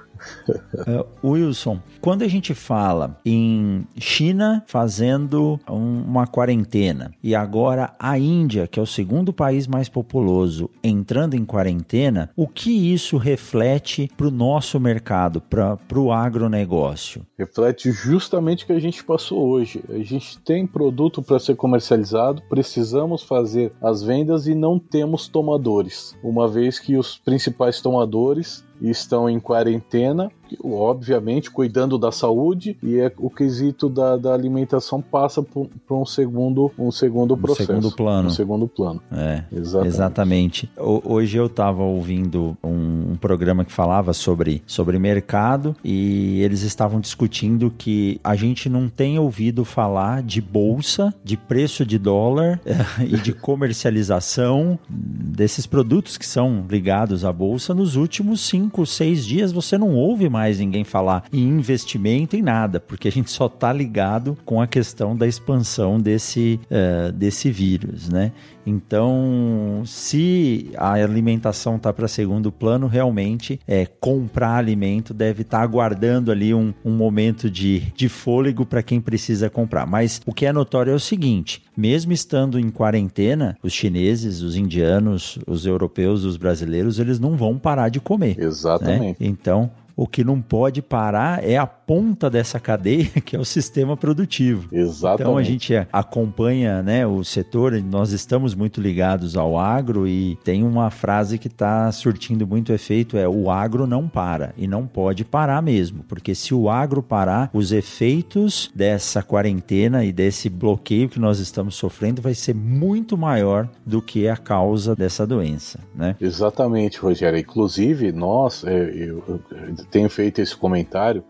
Uh, 0.74 1.06
Wilson, 1.32 1.80
quando 2.00 2.22
a 2.22 2.28
gente 2.28 2.54
fala 2.54 3.20
em 3.24 3.87
China 3.98 4.62
fazendo 4.66 5.58
um, 5.68 6.02
uma 6.02 6.26
quarentena 6.26 7.12
e 7.22 7.35
agora 7.35 7.94
a 7.98 8.18
Índia, 8.18 8.66
que 8.66 8.78
é 8.78 8.82
o 8.82 8.87
segundo 8.87 9.32
país 9.32 9.66
mais 9.66 9.88
populoso, 9.88 10.68
entrando 10.82 11.35
em 11.35 11.44
quarentena, 11.44 12.30
o 12.37 12.48
que 12.48 12.92
isso 12.92 13.16
reflete 13.16 14.11
para 14.16 14.26
o 14.26 14.30
nosso 14.30 14.80
mercado, 14.80 15.40
para 15.40 15.78
o 15.98 16.12
agronegócio? 16.12 17.26
Reflete 17.38 17.90
justamente 17.92 18.64
o 18.64 18.66
que 18.66 18.72
a 18.72 18.80
gente 18.80 19.04
passou 19.04 19.46
hoje. 19.46 19.82
A 19.88 19.98
gente 19.98 20.38
tem 20.38 20.66
produto 20.66 21.22
para 21.22 21.38
ser 21.38 21.54
comercializado, 21.56 22.42
precisamos 22.48 23.22
fazer 23.22 23.72
as 23.80 24.02
vendas 24.02 24.46
e 24.46 24.54
não 24.54 24.78
temos 24.78 25.28
tomadores, 25.28 26.16
uma 26.22 26.48
vez 26.48 26.78
que 26.78 26.96
os 26.96 27.18
principais 27.18 27.80
tomadores 27.80 28.64
estão 28.90 29.29
em 29.29 29.38
quarentena, 29.38 30.31
obviamente 30.62 31.50
cuidando 31.50 31.98
da 31.98 32.12
saúde, 32.12 32.76
e 32.82 32.98
é, 32.98 33.12
o 33.18 33.30
quesito 33.30 33.88
da, 33.88 34.16
da 34.16 34.32
alimentação 34.32 35.00
passa 35.00 35.42
por, 35.42 35.68
por, 35.86 35.96
um 35.96 36.06
segundo 36.06 36.70
um 36.78 36.90
segundo 36.90 37.36
processo. 37.36 37.72
Um 37.72 37.76
segundo 37.76 37.96
plano. 37.96 38.28
Um 38.28 38.30
segundo 38.30 38.68
plano. 38.68 39.02
É, 39.12 39.44
exatamente. 39.52 39.94
exatamente. 39.94 40.72
Hoje 40.76 41.36
eu 41.36 41.46
estava 41.46 41.82
ouvindo 41.82 42.56
um, 42.62 43.12
um, 43.12 43.16
programa 43.16 43.64
que 43.64 43.72
falava 43.72 44.12
sobre, 44.12 44.62
sobre 44.66 44.98
mercado 44.98 45.76
e 45.84 46.40
eles 46.40 46.62
estavam 46.62 47.00
discutindo 47.00 47.72
que 47.76 48.20
a 48.22 48.34
gente 48.34 48.68
não 48.68 48.88
tem 48.88 49.18
ouvido 49.18 49.64
falar 49.64 50.22
de 50.22 50.40
bolsa, 50.40 51.14
de 51.24 51.36
preço 51.36 51.84
de 51.84 51.98
dólar 51.98 52.60
e 53.00 53.16
de 53.18 53.32
comercialização 53.32 54.78
desses 54.88 55.66
produtos 55.66 56.16
que 56.16 56.26
são 56.26 56.64
ligados 56.68 57.24
à 57.24 57.32
bolsa 57.32 57.74
nos 57.74 57.96
últimos 57.96 58.40
cinco, 58.40 58.84
seis 58.86 59.24
dias 59.24 59.52
você 59.52 59.78
não 59.78 59.94
ouve 59.94 60.28
mais 60.28 60.41
ninguém 60.50 60.85
falar 60.85 61.24
em 61.33 61.48
investimento 61.48 62.37
em 62.37 62.42
nada, 62.42 62.81
porque 62.81 63.09
a 63.09 63.12
gente 63.12 63.31
só 63.31 63.46
está 63.46 63.72
ligado 63.72 64.37
com 64.44 64.61
a 64.61 64.66
questão 64.66 65.16
da 65.16 65.26
expansão 65.26 65.98
desse, 65.98 66.61
uh, 66.70 67.12
desse 67.12 67.50
vírus, 67.50 68.09
né? 68.09 68.33
Então, 68.64 69.83
se 69.85 70.70
a 70.76 70.92
alimentação 70.92 71.76
está 71.76 71.92
para 71.92 72.07
segundo 72.07 72.52
plano, 72.52 72.87
realmente 72.87 73.59
é 73.66 73.87
comprar 73.87 74.57
alimento 74.57 75.12
deve 75.12 75.42
estar 75.42 75.59
tá 75.59 75.64
aguardando 75.64 76.31
ali 76.31 76.55
um, 76.55 76.72
um 76.85 76.92
momento 76.92 77.50
de, 77.50 77.81
de 77.96 78.09
fôlego 78.09 78.64
para 78.64 78.83
quem 78.83 79.00
precisa 79.00 79.50
comprar. 79.50 79.87
Mas 79.87 80.20
o 80.24 80.33
que 80.33 80.46
é 80.46 80.52
notório 80.52 80.92
é 80.92 80.94
o 80.94 81.00
seguinte: 81.00 81.62
mesmo 81.76 82.12
estando 82.12 82.59
em 82.59 82.70
quarentena, 82.70 83.57
os 83.62 83.72
chineses, 83.72 84.42
os 84.42 84.57
indianos, 84.57 85.38
os 85.46 85.66
europeus, 85.66 86.24
os 86.24 86.37
brasileiros, 86.37 86.98
eles 86.98 87.18
não 87.18 87.37
vão 87.37 87.59
parar 87.59 87.88
de 87.88 88.00
comer. 88.00 88.37
Né? 88.38 88.44
Exatamente. 88.44 89.22
Né? 89.22 89.28
Então, 89.28 89.70
o 89.96 90.07
que 90.07 90.24
não 90.24 90.40
pode 90.40 90.81
parar 90.83 91.44
é 91.44 91.57
a 91.57 91.66
ponta 91.92 92.31
dessa 92.31 92.59
cadeia, 92.59 93.05
que 93.22 93.37
é 93.37 93.38
o 93.38 93.44
sistema 93.44 93.98
produtivo. 93.98 94.66
Exatamente. 94.72 95.20
Então 95.20 95.37
a 95.37 95.42
gente 95.42 95.74
acompanha 95.92 96.83
né, 96.83 97.07
o 97.07 97.22
setor, 97.22 97.74
nós 97.83 98.12
estamos 98.12 98.55
muito 98.55 98.81
ligados 98.81 99.37
ao 99.37 99.59
agro 99.59 100.09
e 100.09 100.37
tem 100.42 100.64
uma 100.64 100.88
frase 100.88 101.37
que 101.37 101.48
está 101.48 101.92
surtindo 101.92 102.46
muito 102.46 102.72
efeito: 102.72 103.18
é 103.18 103.28
o 103.28 103.50
agro 103.50 103.87
não 103.87 104.09
para 104.09 104.55
e 104.57 104.66
não 104.66 104.87
pode 104.87 105.22
parar 105.22 105.61
mesmo, 105.61 106.02
porque 106.09 106.35
se 106.35 106.55
o 106.55 106.70
agro 106.70 107.02
parar, 107.02 107.50
os 107.52 107.72
efeitos 107.72 108.70
dessa 108.74 109.22
quarentena 109.22 110.02
e 110.02 110.12
desse 110.12 110.48
bloqueio 110.48 111.11
que 111.11 111.20
nós 111.20 111.40
estamos 111.40 111.74
sofrendo 111.74 112.22
vai 112.22 112.33
ser 112.33 112.55
muito 112.55 113.18
maior 113.18 113.68
do 113.85 114.00
que 114.00 114.26
a 114.28 114.37
causa 114.38 114.96
dessa 114.96 115.26
doença. 115.26 115.78
Né? 115.94 116.16
Exatamente, 116.18 116.98
Rogério. 116.98 117.38
Inclusive, 117.38 118.12
nós, 118.12 118.64
é, 118.64 118.83
eu, 118.94 119.22
eu 119.28 119.74
tenho 119.90 120.09
feito 120.09 120.40
esse 120.40 120.57
comentário 120.57 121.22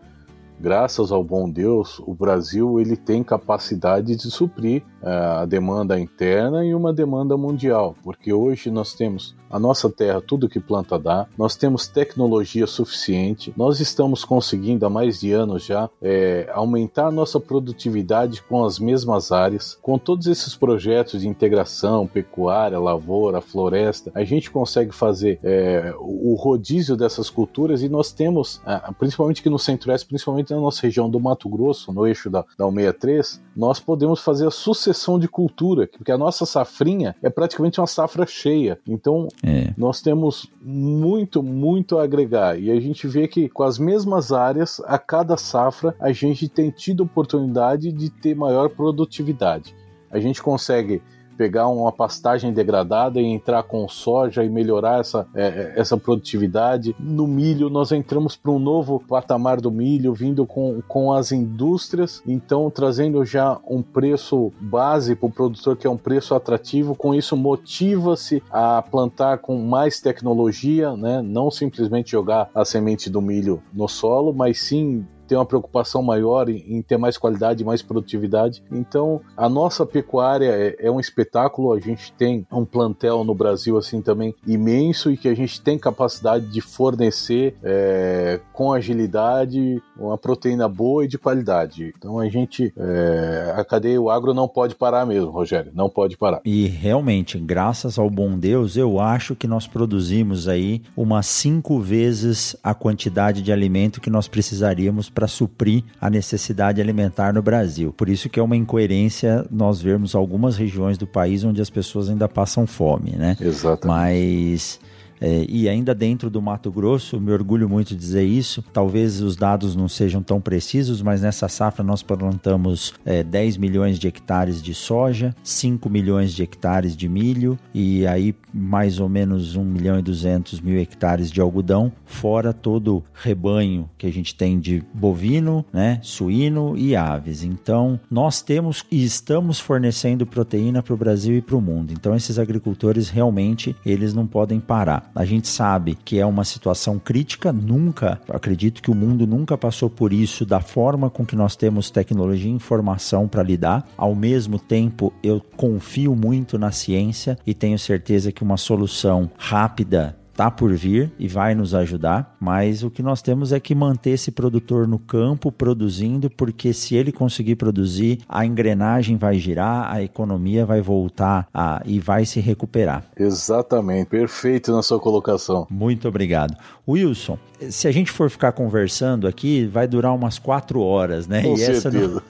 graças 0.63 1.11
ao 1.11 1.21
bom 1.21 1.49
Deus, 1.49 1.99
o 1.99 2.15
Brasil 2.15 2.79
ele 2.79 2.95
tem 2.95 3.21
capacidade 3.21 4.15
de 4.15 4.31
suprir 4.31 4.81
a 5.03 5.45
demanda 5.45 5.99
interna 5.99 6.65
e 6.65 6.73
uma 6.73 6.93
demanda 6.93 7.35
mundial, 7.37 7.95
porque 8.03 8.31
hoje 8.31 8.71
nós 8.71 8.93
temos 8.93 9.35
a 9.49 9.59
nossa 9.59 9.87
terra, 9.87 10.19
tudo 10.19 10.49
que 10.49 10.59
planta 10.59 10.97
dá, 10.97 11.27
nós 11.37 11.55
temos 11.55 11.87
tecnologia 11.87 12.65
suficiente, 12.65 13.53
nós 13.55 13.79
estamos 13.79 14.25
conseguindo 14.25 14.83
há 14.83 14.89
mais 14.89 15.19
de 15.19 15.31
anos 15.31 15.63
já 15.63 15.87
é, 16.01 16.49
aumentar 16.51 17.11
nossa 17.11 17.39
produtividade 17.39 18.41
com 18.41 18.65
as 18.65 18.79
mesmas 18.79 19.31
áreas, 19.31 19.77
com 19.79 19.99
todos 19.99 20.25
esses 20.25 20.55
projetos 20.55 21.21
de 21.21 21.27
integração, 21.27 22.07
pecuária, 22.07 22.79
lavoura, 22.79 23.41
floresta, 23.41 24.11
a 24.15 24.23
gente 24.23 24.49
consegue 24.49 24.91
fazer 24.91 25.39
é, 25.43 25.93
o 25.99 26.33
rodízio 26.33 26.97
dessas 26.97 27.29
culturas 27.29 27.83
e 27.83 27.89
nós 27.89 28.11
temos, 28.11 28.59
principalmente 28.97 29.41
aqui 29.41 29.51
no 29.51 29.59
Centro-Oeste, 29.59 30.07
principalmente 30.07 30.51
na 30.51 30.59
nossa 30.59 30.81
região 30.81 31.07
do 31.07 31.19
Mato 31.19 31.47
Grosso, 31.47 31.93
no 31.93 32.07
eixo 32.07 32.27
da, 32.27 32.43
da 32.57 32.65
163, 32.65 33.39
nós 33.55 33.79
podemos 33.79 34.19
fazer 34.19 34.47
a 34.47 34.51
sucessão 34.51 34.92
de 35.19 35.27
cultura, 35.27 35.89
porque 35.97 36.11
a 36.11 36.17
nossa 36.17 36.45
safrinha 36.45 37.15
é 37.21 37.29
praticamente 37.29 37.79
uma 37.79 37.87
safra 37.87 38.25
cheia. 38.25 38.79
Então, 38.87 39.27
é. 39.43 39.73
Nós 39.77 40.01
temos 40.01 40.51
muito, 40.61 41.41
muito 41.41 41.97
a 41.97 42.03
agregar. 42.03 42.59
E 42.59 42.71
a 42.71 42.79
gente 42.79 43.07
vê 43.07 43.27
que 43.27 43.49
com 43.49 43.63
as 43.63 43.77
mesmas 43.77 44.31
áreas, 44.31 44.81
a 44.85 44.97
cada 44.97 45.37
safra, 45.37 45.95
a 45.99 46.11
gente 46.11 46.47
tem 46.47 46.69
tido 46.69 47.03
oportunidade 47.03 47.91
de 47.91 48.09
ter 48.09 48.35
maior 48.35 48.69
produtividade. 48.69 49.75
A 50.11 50.19
gente 50.19 50.41
consegue 50.41 51.01
pegar 51.37 51.67
uma 51.67 51.91
pastagem 51.91 52.53
degradada 52.53 53.19
e 53.19 53.25
entrar 53.25 53.63
com 53.63 53.87
soja 53.87 54.43
e 54.43 54.49
melhorar 54.49 54.99
essa, 54.99 55.27
é, 55.33 55.43
é 55.45 55.73
essa 55.75 55.97
produtividade. 55.97 56.95
No 56.99 57.27
milho, 57.27 57.69
nós 57.69 57.91
entramos 57.91 58.35
para 58.35 58.51
um 58.51 58.59
novo 58.59 58.99
patamar 58.99 59.59
do 59.59 59.71
milho, 59.71 60.13
vindo 60.13 60.45
com, 60.45 60.81
com 60.87 61.13
as 61.13 61.31
indústrias, 61.31 62.21
então 62.27 62.69
trazendo 62.69 63.25
já 63.25 63.59
um 63.67 63.81
preço 63.81 64.51
base 64.59 65.15
para 65.15 65.27
o 65.27 65.31
produtor, 65.31 65.75
que 65.77 65.87
é 65.87 65.89
um 65.89 65.97
preço 65.97 66.35
atrativo. 66.35 66.95
Com 66.95 67.13
isso, 67.13 67.35
motiva-se 67.35 68.41
a 68.51 68.81
plantar 68.81 69.39
com 69.39 69.57
mais 69.57 69.99
tecnologia, 69.99 70.95
né? 70.95 71.21
não 71.21 71.49
simplesmente 71.49 72.11
jogar 72.11 72.49
a 72.53 72.65
semente 72.65 73.09
do 73.09 73.21
milho 73.21 73.61
no 73.73 73.87
solo, 73.87 74.33
mas 74.33 74.59
sim 74.59 75.05
tem 75.33 75.39
uma 75.39 75.45
preocupação 75.47 76.03
maior 76.03 76.47
em, 76.47 76.63
em 76.67 76.81
ter 76.83 76.95
mais 76.95 77.17
qualidade, 77.17 77.65
mais 77.65 77.81
produtividade. 77.81 78.63
Então, 78.71 79.19
a 79.35 79.49
nossa 79.49 79.83
pecuária 79.83 80.45
é, 80.45 80.75
é, 80.77 80.91
um 80.91 80.99
espetáculo. 80.99 81.73
A 81.73 81.79
gente 81.79 82.11
tem 82.13 82.45
um 82.51 82.63
plantel 82.63 83.23
no 83.23 83.33
Brasil 83.33 83.75
assim 83.75 83.99
também 83.99 84.35
imenso 84.45 85.09
e 85.09 85.17
que 85.17 85.27
a 85.27 85.35
gente 85.35 85.59
tem 85.59 85.79
capacidade 85.79 86.45
de 86.45 86.61
fornecer 86.61 87.55
é, 87.63 88.39
com 88.53 88.71
agilidade 88.71 89.81
uma 89.97 90.17
proteína 90.17 90.67
boa 90.67 91.05
e 91.05 91.07
de 91.07 91.17
qualidade. 91.17 91.93
Então, 91.97 92.19
a 92.19 92.29
gente, 92.29 92.71
é, 92.77 93.53
a 93.55 93.65
cadeia 93.65 93.99
o 93.99 94.09
agro 94.09 94.33
não 94.33 94.47
pode 94.47 94.75
parar 94.75 95.05
mesmo, 95.05 95.31
Rogério, 95.31 95.71
não 95.73 95.89
pode 95.89 96.15
parar. 96.15 96.41
E 96.45 96.67
realmente, 96.67 97.39
graças 97.39 97.97
ao 97.97 98.09
bom 98.09 98.37
Deus, 98.37 98.77
eu 98.77 98.99
acho 98.99 99.35
que 99.35 99.47
nós 99.47 99.65
produzimos 99.65 100.47
aí 100.47 100.81
umas 100.95 101.25
cinco 101.25 101.79
vezes 101.79 102.55
a 102.63 102.73
quantidade 102.73 103.41
de 103.41 103.51
alimento 103.51 104.01
que 104.01 104.09
nós 104.09 104.27
precisaríamos 104.27 105.09
para 105.09 105.22
suprir 105.27 105.83
a 105.99 106.09
necessidade 106.09 106.81
alimentar 106.81 107.33
no 107.33 107.41
Brasil. 107.41 107.93
Por 107.93 108.09
isso 108.09 108.29
que 108.29 108.39
é 108.39 108.43
uma 108.43 108.55
incoerência 108.55 109.45
nós 109.49 109.81
vermos 109.81 110.15
algumas 110.15 110.57
regiões 110.57 110.97
do 110.97 111.07
país 111.07 111.43
onde 111.43 111.61
as 111.61 111.69
pessoas 111.69 112.09
ainda 112.09 112.27
passam 112.27 112.65
fome, 112.65 113.11
né? 113.11 113.37
Exatamente. 113.39 113.87
Mas 113.87 114.79
é, 115.23 115.45
e 115.47 115.69
ainda 115.69 115.95
dentro 115.95 116.29
do 116.29 116.41
Mato 116.41 116.69
Grosso, 116.69 117.17
me 117.17 117.31
orgulho 117.31 117.69
muito 117.69 117.89
de 117.89 117.95
dizer 117.95 118.25
isso. 118.25 118.61
Talvez 118.73 119.21
os 119.21 119.37
dados 119.37 119.73
não 119.73 119.87
sejam 119.87 120.21
tão 120.21 120.41
precisos, 120.41 121.01
mas 121.01 121.21
nessa 121.21 121.47
safra 121.47 121.81
nós 121.81 122.03
plantamos 122.03 122.93
é, 123.05 123.23
10 123.23 123.55
milhões 123.55 123.97
de 123.97 124.05
hectares 124.05 124.61
de 124.61 124.73
soja, 124.73 125.33
5 125.41 125.89
milhões 125.89 126.33
de 126.33 126.43
hectares 126.43 126.93
de 126.93 127.07
milho 127.07 127.57
e 127.73 128.05
aí 128.05 128.35
mais 128.53 128.99
ou 128.99 129.09
menos 129.09 129.55
1 129.55 129.63
milhão 129.63 129.97
e 129.97 130.01
200 130.01 130.59
mil 130.61 130.77
hectares 130.77 131.31
de 131.31 131.41
algodão, 131.41 131.91
fora 132.05 132.53
todo 132.53 132.97
o 132.97 133.03
rebanho 133.13 133.89
que 133.97 134.05
a 134.05 134.11
gente 134.11 134.35
tem 134.35 134.59
de 134.59 134.83
bovino, 134.93 135.65
né, 135.73 135.99
suíno 136.03 136.77
e 136.77 136.95
aves. 136.95 137.43
Então, 137.43 137.99
nós 138.11 138.41
temos 138.41 138.85
e 138.91 139.03
estamos 139.03 139.59
fornecendo 139.59 140.25
proteína 140.25 140.83
para 140.83 140.93
o 140.93 140.97
Brasil 140.97 141.37
e 141.37 141.41
para 141.41 141.55
o 141.55 141.61
mundo. 141.61 141.91
Então, 141.93 142.13
esses 142.13 142.37
agricultores 142.37 143.09
realmente 143.09 143.75
eles 143.85 144.13
não 144.13 144.27
podem 144.27 144.59
parar. 144.59 145.11
A 145.15 145.25
gente 145.25 145.47
sabe 145.47 145.95
que 145.95 146.19
é 146.19 146.25
uma 146.25 146.43
situação 146.43 146.97
crítica, 146.97 147.53
nunca, 147.53 148.19
acredito 148.29 148.81
que 148.81 148.89
o 148.89 148.95
mundo 148.95 149.27
nunca 149.27 149.57
passou 149.57 149.89
por 149.89 150.11
isso 150.11 150.45
da 150.45 150.59
forma 150.59 151.09
com 151.09 151.25
que 151.25 151.35
nós 151.35 151.55
temos 151.55 151.91
tecnologia 151.91 152.49
e 152.49 152.53
informação 152.53 153.27
para 153.27 153.43
lidar. 153.43 153.87
Ao 153.95 154.15
mesmo 154.15 154.57
tempo, 154.57 155.13
eu 155.21 155.39
confio 155.55 156.15
muito 156.15 156.57
na 156.57 156.71
ciência 156.71 157.37
e 157.45 157.53
tenho 157.53 157.77
certeza 157.77 158.31
que 158.31 158.43
uma 158.43 158.57
solução 158.57 159.29
rápida 159.37 160.17
tá 160.35 160.49
por 160.49 160.73
vir 160.73 161.11
e 161.17 161.27
vai 161.27 161.53
nos 161.55 161.73
ajudar, 161.73 162.35
mas 162.39 162.83
o 162.83 162.89
que 162.89 163.03
nós 163.03 163.21
temos 163.21 163.51
é 163.51 163.59
que 163.59 163.75
manter 163.75 164.11
esse 164.11 164.31
produtor 164.31 164.87
no 164.87 164.99
campo 164.99 165.51
produzindo, 165.51 166.29
porque 166.29 166.73
se 166.73 166.95
ele 166.95 167.11
conseguir 167.11 167.55
produzir, 167.55 168.19
a 168.27 168.45
engrenagem 168.45 169.17
vai 169.17 169.37
girar, 169.37 169.91
a 169.91 170.01
economia 170.01 170.65
vai 170.65 170.81
voltar 170.81 171.47
a, 171.53 171.81
e 171.85 171.99
vai 171.99 172.25
se 172.25 172.39
recuperar. 172.39 173.03
Exatamente, 173.17 174.07
perfeito 174.07 174.71
na 174.71 174.81
sua 174.81 174.99
colocação. 174.99 175.67
Muito 175.69 176.07
obrigado. 176.07 176.55
Wilson, 176.87 177.37
se 177.69 177.87
a 177.87 177.91
gente 177.91 178.11
for 178.11 178.29
ficar 178.29 178.51
conversando 178.51 179.27
aqui, 179.27 179.65
vai 179.65 179.87
durar 179.87 180.13
umas 180.13 180.37
quatro 180.37 180.81
horas, 180.81 181.27
né? 181.27 181.43
Com 181.43 181.53
e 181.53 181.57
certeza. 181.57 181.77
essa 181.77 181.91
não, 181.91 182.21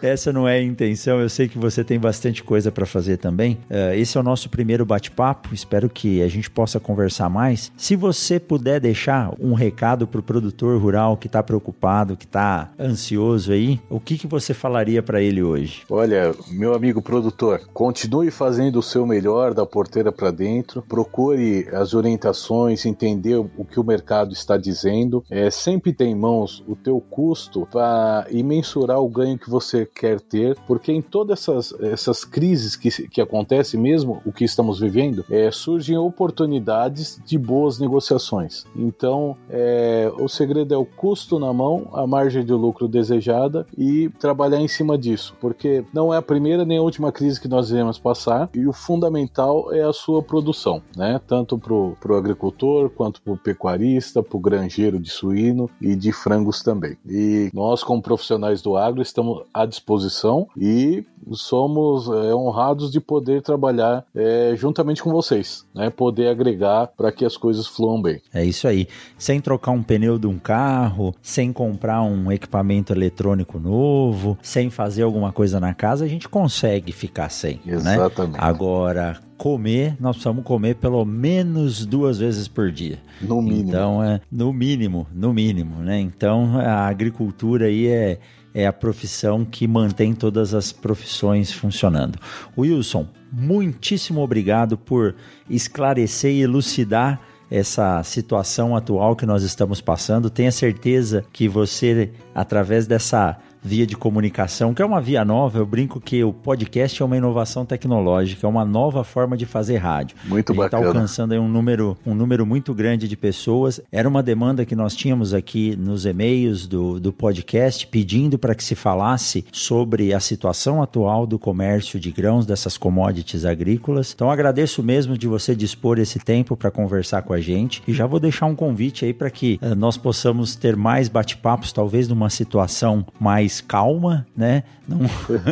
essa 0.00 0.32
não 0.32 0.48
é 0.48 0.58
a 0.58 0.62
intenção. 0.62 1.20
Eu 1.20 1.28
sei 1.28 1.48
que 1.48 1.58
você 1.58 1.84
tem 1.84 1.98
bastante 1.98 2.42
coisa 2.42 2.72
para 2.72 2.86
fazer 2.86 3.18
também. 3.18 3.58
Uh, 3.70 3.94
esse 3.94 4.16
é 4.16 4.20
o 4.20 4.22
nosso 4.22 4.48
primeiro 4.48 4.86
bate-papo. 4.86 5.54
Espero 5.54 5.88
que 5.90 6.22
a 6.22 6.28
gente 6.28 6.50
possa 6.50 6.80
conversar 6.80 7.15
mais. 7.28 7.70
Se 7.76 7.94
você 7.94 8.40
puder 8.40 8.80
deixar 8.80 9.32
um 9.40 9.54
recado 9.54 10.06
para 10.06 10.20
o 10.20 10.22
produtor 10.22 10.80
rural 10.80 11.16
que 11.16 11.26
está 11.26 11.42
preocupado, 11.42 12.16
que 12.16 12.24
está 12.24 12.70
ansioso 12.78 13.52
aí, 13.52 13.80
o 13.90 14.00
que, 14.00 14.18
que 14.18 14.26
você 14.26 14.52
falaria 14.52 15.02
para 15.02 15.20
ele 15.20 15.42
hoje? 15.42 15.82
Olha, 15.88 16.34
meu 16.48 16.74
amigo 16.74 17.00
produtor, 17.00 17.60
continue 17.72 18.30
fazendo 18.30 18.78
o 18.78 18.82
seu 18.82 19.06
melhor 19.06 19.54
da 19.54 19.64
porteira 19.66 20.10
para 20.10 20.30
dentro. 20.30 20.82
Procure 20.82 21.68
as 21.72 21.94
orientações, 21.94 22.84
entender 22.86 23.36
o 23.36 23.64
que 23.64 23.78
o 23.78 23.84
mercado 23.84 24.32
está 24.32 24.56
dizendo, 24.56 25.24
é, 25.30 25.50
sempre 25.50 25.92
tem 25.92 26.06
em 26.06 26.14
mãos 26.14 26.62
o 26.66 26.76
teu 26.76 27.00
custo 27.00 27.66
para 27.70 28.26
e 28.30 28.42
mensurar 28.42 29.00
o 29.00 29.08
ganho 29.08 29.38
que 29.38 29.50
você 29.50 29.84
quer 29.84 30.20
ter, 30.20 30.56
porque 30.66 30.92
em 30.92 31.02
todas 31.02 31.40
essas, 31.40 31.74
essas 31.80 32.24
crises 32.24 32.76
que, 32.76 32.90
que 33.08 33.20
acontecem, 33.20 33.78
mesmo 33.78 34.22
o 34.24 34.32
que 34.32 34.44
estamos 34.44 34.80
vivendo, 34.80 35.24
é, 35.30 35.50
surgem 35.50 35.96
oportunidades 35.98 37.05
de 37.24 37.38
boas 37.38 37.78
negociações. 37.78 38.64
Então, 38.74 39.36
é, 39.48 40.10
o 40.18 40.28
segredo 40.28 40.74
é 40.74 40.76
o 40.76 40.84
custo 40.84 41.38
na 41.38 41.52
mão, 41.52 41.88
a 41.92 42.06
margem 42.06 42.44
de 42.44 42.52
lucro 42.52 42.88
desejada 42.88 43.66
e 43.76 44.08
trabalhar 44.18 44.60
em 44.60 44.68
cima 44.68 44.98
disso, 44.98 45.34
porque 45.40 45.84
não 45.92 46.12
é 46.12 46.16
a 46.16 46.22
primeira 46.22 46.64
nem 46.64 46.78
a 46.78 46.82
última 46.82 47.12
crise 47.12 47.40
que 47.40 47.48
nós 47.48 47.70
iremos 47.70 47.98
passar 47.98 48.48
e 48.54 48.66
o 48.66 48.72
fundamental 48.72 49.72
é 49.72 49.82
a 49.82 49.92
sua 49.92 50.22
produção, 50.22 50.82
né? 50.96 51.20
Tanto 51.26 51.58
para 51.58 51.72
o 51.74 52.16
agricultor 52.16 52.90
quanto 52.90 53.20
para 53.22 53.32
o 53.32 53.36
pecuarista, 53.36 54.22
para 54.22 54.36
o 54.36 54.40
granjeiro 54.40 54.98
de 54.98 55.10
suíno 55.10 55.70
e 55.80 55.94
de 55.94 56.12
frangos 56.12 56.62
também. 56.62 56.96
E 57.08 57.50
nós, 57.52 57.82
como 57.82 58.02
profissionais 58.02 58.62
do 58.62 58.76
agro, 58.76 59.02
estamos 59.02 59.42
à 59.52 59.66
disposição 59.66 60.48
e 60.56 61.04
somos 61.32 62.08
é, 62.08 62.34
honrados 62.34 62.90
de 62.90 63.00
poder 63.00 63.42
trabalhar 63.42 64.04
é, 64.14 64.54
juntamente 64.56 65.02
com 65.02 65.10
vocês, 65.10 65.64
né? 65.74 65.90
Poder 65.90 66.28
agregar 66.28 66.88
para 66.88 67.10
que 67.12 67.24
as 67.24 67.36
coisas 67.36 67.66
fluam 67.66 68.00
bem. 68.00 68.20
É 68.32 68.44
isso 68.44 68.68
aí. 68.68 68.86
Sem 69.18 69.40
trocar 69.40 69.72
um 69.72 69.82
pneu 69.82 70.18
de 70.18 70.26
um 70.26 70.38
carro, 70.38 71.14
sem 71.22 71.52
comprar 71.52 72.02
um 72.02 72.30
equipamento 72.30 72.92
eletrônico 72.92 73.58
novo, 73.58 74.38
sem 74.42 74.70
fazer 74.70 75.02
alguma 75.02 75.32
coisa 75.32 75.58
na 75.58 75.74
casa, 75.74 76.04
a 76.04 76.08
gente 76.08 76.28
consegue 76.28 76.92
ficar 76.92 77.30
sem. 77.30 77.60
Né? 77.64 77.74
Exatamente. 77.74 78.32
Né? 78.32 78.38
Agora, 78.40 79.18
comer, 79.36 79.96
nós 80.00 80.16
precisamos 80.16 80.44
comer 80.44 80.76
pelo 80.76 81.04
menos 81.04 81.84
duas 81.84 82.18
vezes 82.18 82.48
por 82.48 82.70
dia. 82.70 82.98
No 83.20 83.40
mínimo. 83.40 83.68
Então, 83.68 84.02
é 84.02 84.20
no 84.30 84.52
mínimo, 84.52 85.06
no 85.14 85.32
mínimo, 85.32 85.76
né? 85.76 86.00
Então, 86.00 86.58
a 86.58 86.86
agricultura 86.86 87.66
aí 87.66 87.86
é 87.86 88.18
é 88.56 88.66
a 88.66 88.72
profissão 88.72 89.44
que 89.44 89.68
mantém 89.68 90.14
todas 90.14 90.54
as 90.54 90.72
profissões 90.72 91.52
funcionando. 91.52 92.18
Wilson, 92.56 93.06
muitíssimo 93.30 94.22
obrigado 94.22 94.78
por 94.78 95.14
esclarecer 95.50 96.32
e 96.32 96.40
elucidar 96.40 97.20
essa 97.50 98.02
situação 98.02 98.74
atual 98.74 99.14
que 99.14 99.26
nós 99.26 99.42
estamos 99.42 99.82
passando. 99.82 100.30
Tenha 100.30 100.50
certeza 100.50 101.22
que 101.34 101.46
você, 101.46 102.10
através 102.34 102.86
dessa 102.86 103.36
via 103.66 103.86
de 103.86 103.96
comunicação, 103.96 104.72
que 104.72 104.80
é 104.80 104.86
uma 104.86 105.00
via 105.00 105.24
nova. 105.24 105.58
Eu 105.58 105.66
brinco 105.66 106.00
que 106.00 106.22
o 106.22 106.32
podcast 106.32 107.02
é 107.02 107.04
uma 107.04 107.16
inovação 107.16 107.66
tecnológica, 107.66 108.46
é 108.46 108.48
uma 108.48 108.64
nova 108.64 109.02
forma 109.02 109.36
de 109.36 109.44
fazer 109.44 109.78
rádio. 109.78 110.16
Muito 110.24 110.54
tá 110.54 110.54
bacana. 110.54 110.82
Está 110.84 110.98
alcançando 110.98 111.34
um 111.34 111.48
número, 111.48 111.98
um 112.06 112.14
número 112.14 112.46
muito 112.46 112.72
grande 112.72 113.08
de 113.08 113.16
pessoas. 113.16 113.80
Era 113.90 114.08
uma 114.08 114.22
demanda 114.22 114.64
que 114.64 114.76
nós 114.76 114.94
tínhamos 114.94 115.34
aqui 115.34 115.74
nos 115.76 116.06
e-mails 116.06 116.66
do, 116.68 117.00
do 117.00 117.12
podcast, 117.12 117.86
pedindo 117.88 118.38
para 118.38 118.54
que 118.54 118.62
se 118.62 118.76
falasse 118.76 119.44
sobre 119.50 120.14
a 120.14 120.20
situação 120.20 120.80
atual 120.80 121.26
do 121.26 121.38
comércio 121.38 121.98
de 121.98 122.12
grãos, 122.12 122.46
dessas 122.46 122.78
commodities 122.78 123.44
agrícolas. 123.44 124.12
Então 124.14 124.30
agradeço 124.30 124.80
mesmo 124.80 125.18
de 125.18 125.26
você 125.26 125.56
dispor 125.56 125.98
esse 125.98 126.20
tempo 126.20 126.56
para 126.56 126.70
conversar 126.70 127.22
com 127.22 127.32
a 127.32 127.40
gente 127.40 127.82
e 127.88 127.92
já 127.92 128.06
vou 128.06 128.20
deixar 128.20 128.46
um 128.46 128.54
convite 128.54 129.04
aí 129.04 129.12
para 129.12 129.30
que 129.30 129.58
uh, 129.60 129.74
nós 129.74 129.96
possamos 129.96 130.54
ter 130.54 130.76
mais 130.76 131.08
bate-papos, 131.08 131.72
talvez 131.72 132.06
numa 132.06 132.30
situação 132.30 133.04
mais 133.18 133.55
calma, 133.60 134.26
né? 134.36 134.62
Não, 134.86 135.00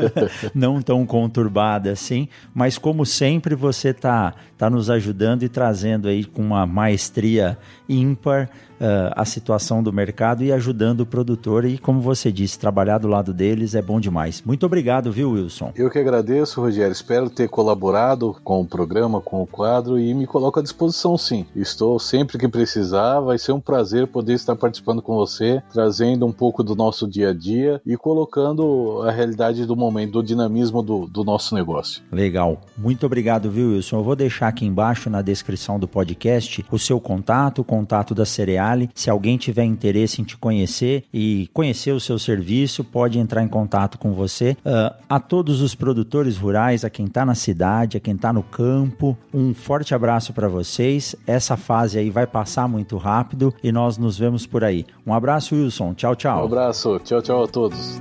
não 0.55 0.83
tão 0.83 1.05
conturbada 1.07 1.90
assim, 1.90 2.29
mas 2.55 2.79
como 2.79 3.05
sempre 3.05 3.55
você 3.55 3.93
tá, 3.93 4.35
tá 4.57 4.71
nos 4.71 4.90
ajudando 4.90 5.43
e 5.43 5.49
trazendo 5.49 6.09
aí 6.09 6.25
com 6.25 6.43
uma 6.43 6.67
maestria 6.67 7.59
ímpar 7.88 8.49
uh, 8.85 9.12
a 9.16 9.25
situação 9.25 9.83
do 9.83 9.92
mercado 9.92 10.44
e 10.44 10.53
ajudando 10.53 11.01
o 11.01 11.07
produtor. 11.07 11.64
E 11.64 11.79
como 11.79 12.01
você 12.01 12.31
disse, 12.31 12.59
trabalhar 12.59 12.99
do 12.99 13.09
lado 13.09 13.33
deles 13.33 13.75
é 13.75 13.81
bom 13.81 13.99
demais. 13.99 14.42
Muito 14.44 14.66
obrigado, 14.66 15.11
viu, 15.11 15.31
Wilson? 15.31 15.73
Eu 15.75 15.90
que 15.90 15.99
agradeço, 15.99 16.61
Rogério. 16.61 16.92
Espero 16.92 17.31
ter 17.31 17.49
colaborado 17.49 18.37
com 18.44 18.61
o 18.61 18.66
programa, 18.66 19.20
com 19.20 19.42
o 19.42 19.47
quadro 19.47 19.99
e 19.99 20.12
me 20.12 20.27
coloco 20.27 20.61
à 20.61 20.62
disposição 20.62 21.16
sim. 21.16 21.47
Estou 21.57 21.99
sempre 21.99 22.38
que 22.38 22.49
precisar. 22.49 23.20
Vai 23.20 23.38
ser 23.38 23.53
um 23.53 23.61
prazer 23.61 24.07
poder 24.07 24.35
estar 24.35 24.55
participando 24.55 25.01
com 25.01 25.14
você, 25.14 25.62
trazendo 25.73 26.27
um 26.27 26.33
pouco 26.33 26.62
do 26.62 26.75
nosso 26.75 27.09
dia 27.09 27.31
a 27.31 27.33
dia 27.33 27.81
e 27.87 27.97
colocando 27.97 29.03
a 29.03 29.11
realidade 29.11 29.64
do 29.64 29.75
momento, 29.75 30.12
do 30.12 30.23
dinamismo 30.23 30.83
do, 30.83 31.07
do 31.07 31.25
nosso 31.25 31.55
negócio. 31.55 32.03
Legal. 32.12 32.61
Muito 32.77 33.07
obrigado, 33.07 33.51
viu, 33.51 33.70
Wilson? 33.70 33.99
Eu 33.99 34.05
vou 34.05 34.16
deixar 34.16 34.49
aqui 34.49 34.66
embaixo 34.66 35.09
na 35.09 35.23
descrição 35.23 35.79
do 35.79 35.88
podcast 35.88 36.64
o 36.70 36.79
seu 36.79 37.01
contato, 37.01 37.61
o 37.61 37.64
contato 37.64 38.14
da 38.14 38.25
Cereais 38.25 38.74
Vale. 38.75 38.91
Se 38.95 39.09
alguém 39.09 39.37
tiver 39.37 39.65
interesse 39.65 40.21
em 40.21 40.25
te 40.25 40.37
conhecer 40.37 41.05
e 41.13 41.49
conhecer 41.53 41.93
o 41.93 42.01
seu 42.01 42.19
serviço, 42.19 42.83
pode 42.83 43.19
entrar 43.19 43.43
em 43.43 43.49
contato 43.49 43.99
com 43.99 44.13
você. 44.13 44.57
Uh, 44.65 44.95
a 45.09 45.21
todos 45.21 45.61
os 45.61 45.75
produtores 45.75 46.37
rurais, 46.37 46.85
a 46.85 46.91
quem 46.91 47.07
está 47.07 47.25
na 47.25 47.35
cidade, 47.35 47.97
a 47.97 48.01
quem 48.01 48.15
está 48.15 48.33
no 48.33 48.43
campo, 48.43 49.17
um 49.33 49.55
forte 49.55 49.95
abraço 49.95 50.33
para 50.33 50.49
vocês. 50.49 51.15
Essa 51.27 51.57
fase 51.57 51.99
aí 51.99 52.11
vai 52.11 52.27
passar 52.27 52.69
muito 52.69 52.97
rápido 52.97 53.55
e 53.63 53.71
nós 53.71 53.97
nos 53.97 54.19
vemos 54.19 54.47
por 54.47 54.65
aí. 54.65 54.85
Um 55.07 55.15
abraço, 55.15 55.55
Wilson. 55.55 55.95
Tchau, 55.95 56.17
tchau. 56.17 56.43
Um 56.43 56.45
abraço. 56.47 56.98
Tchau, 57.05 57.23
tchau 57.23 57.44
a 57.44 57.46
todos. 57.46 58.01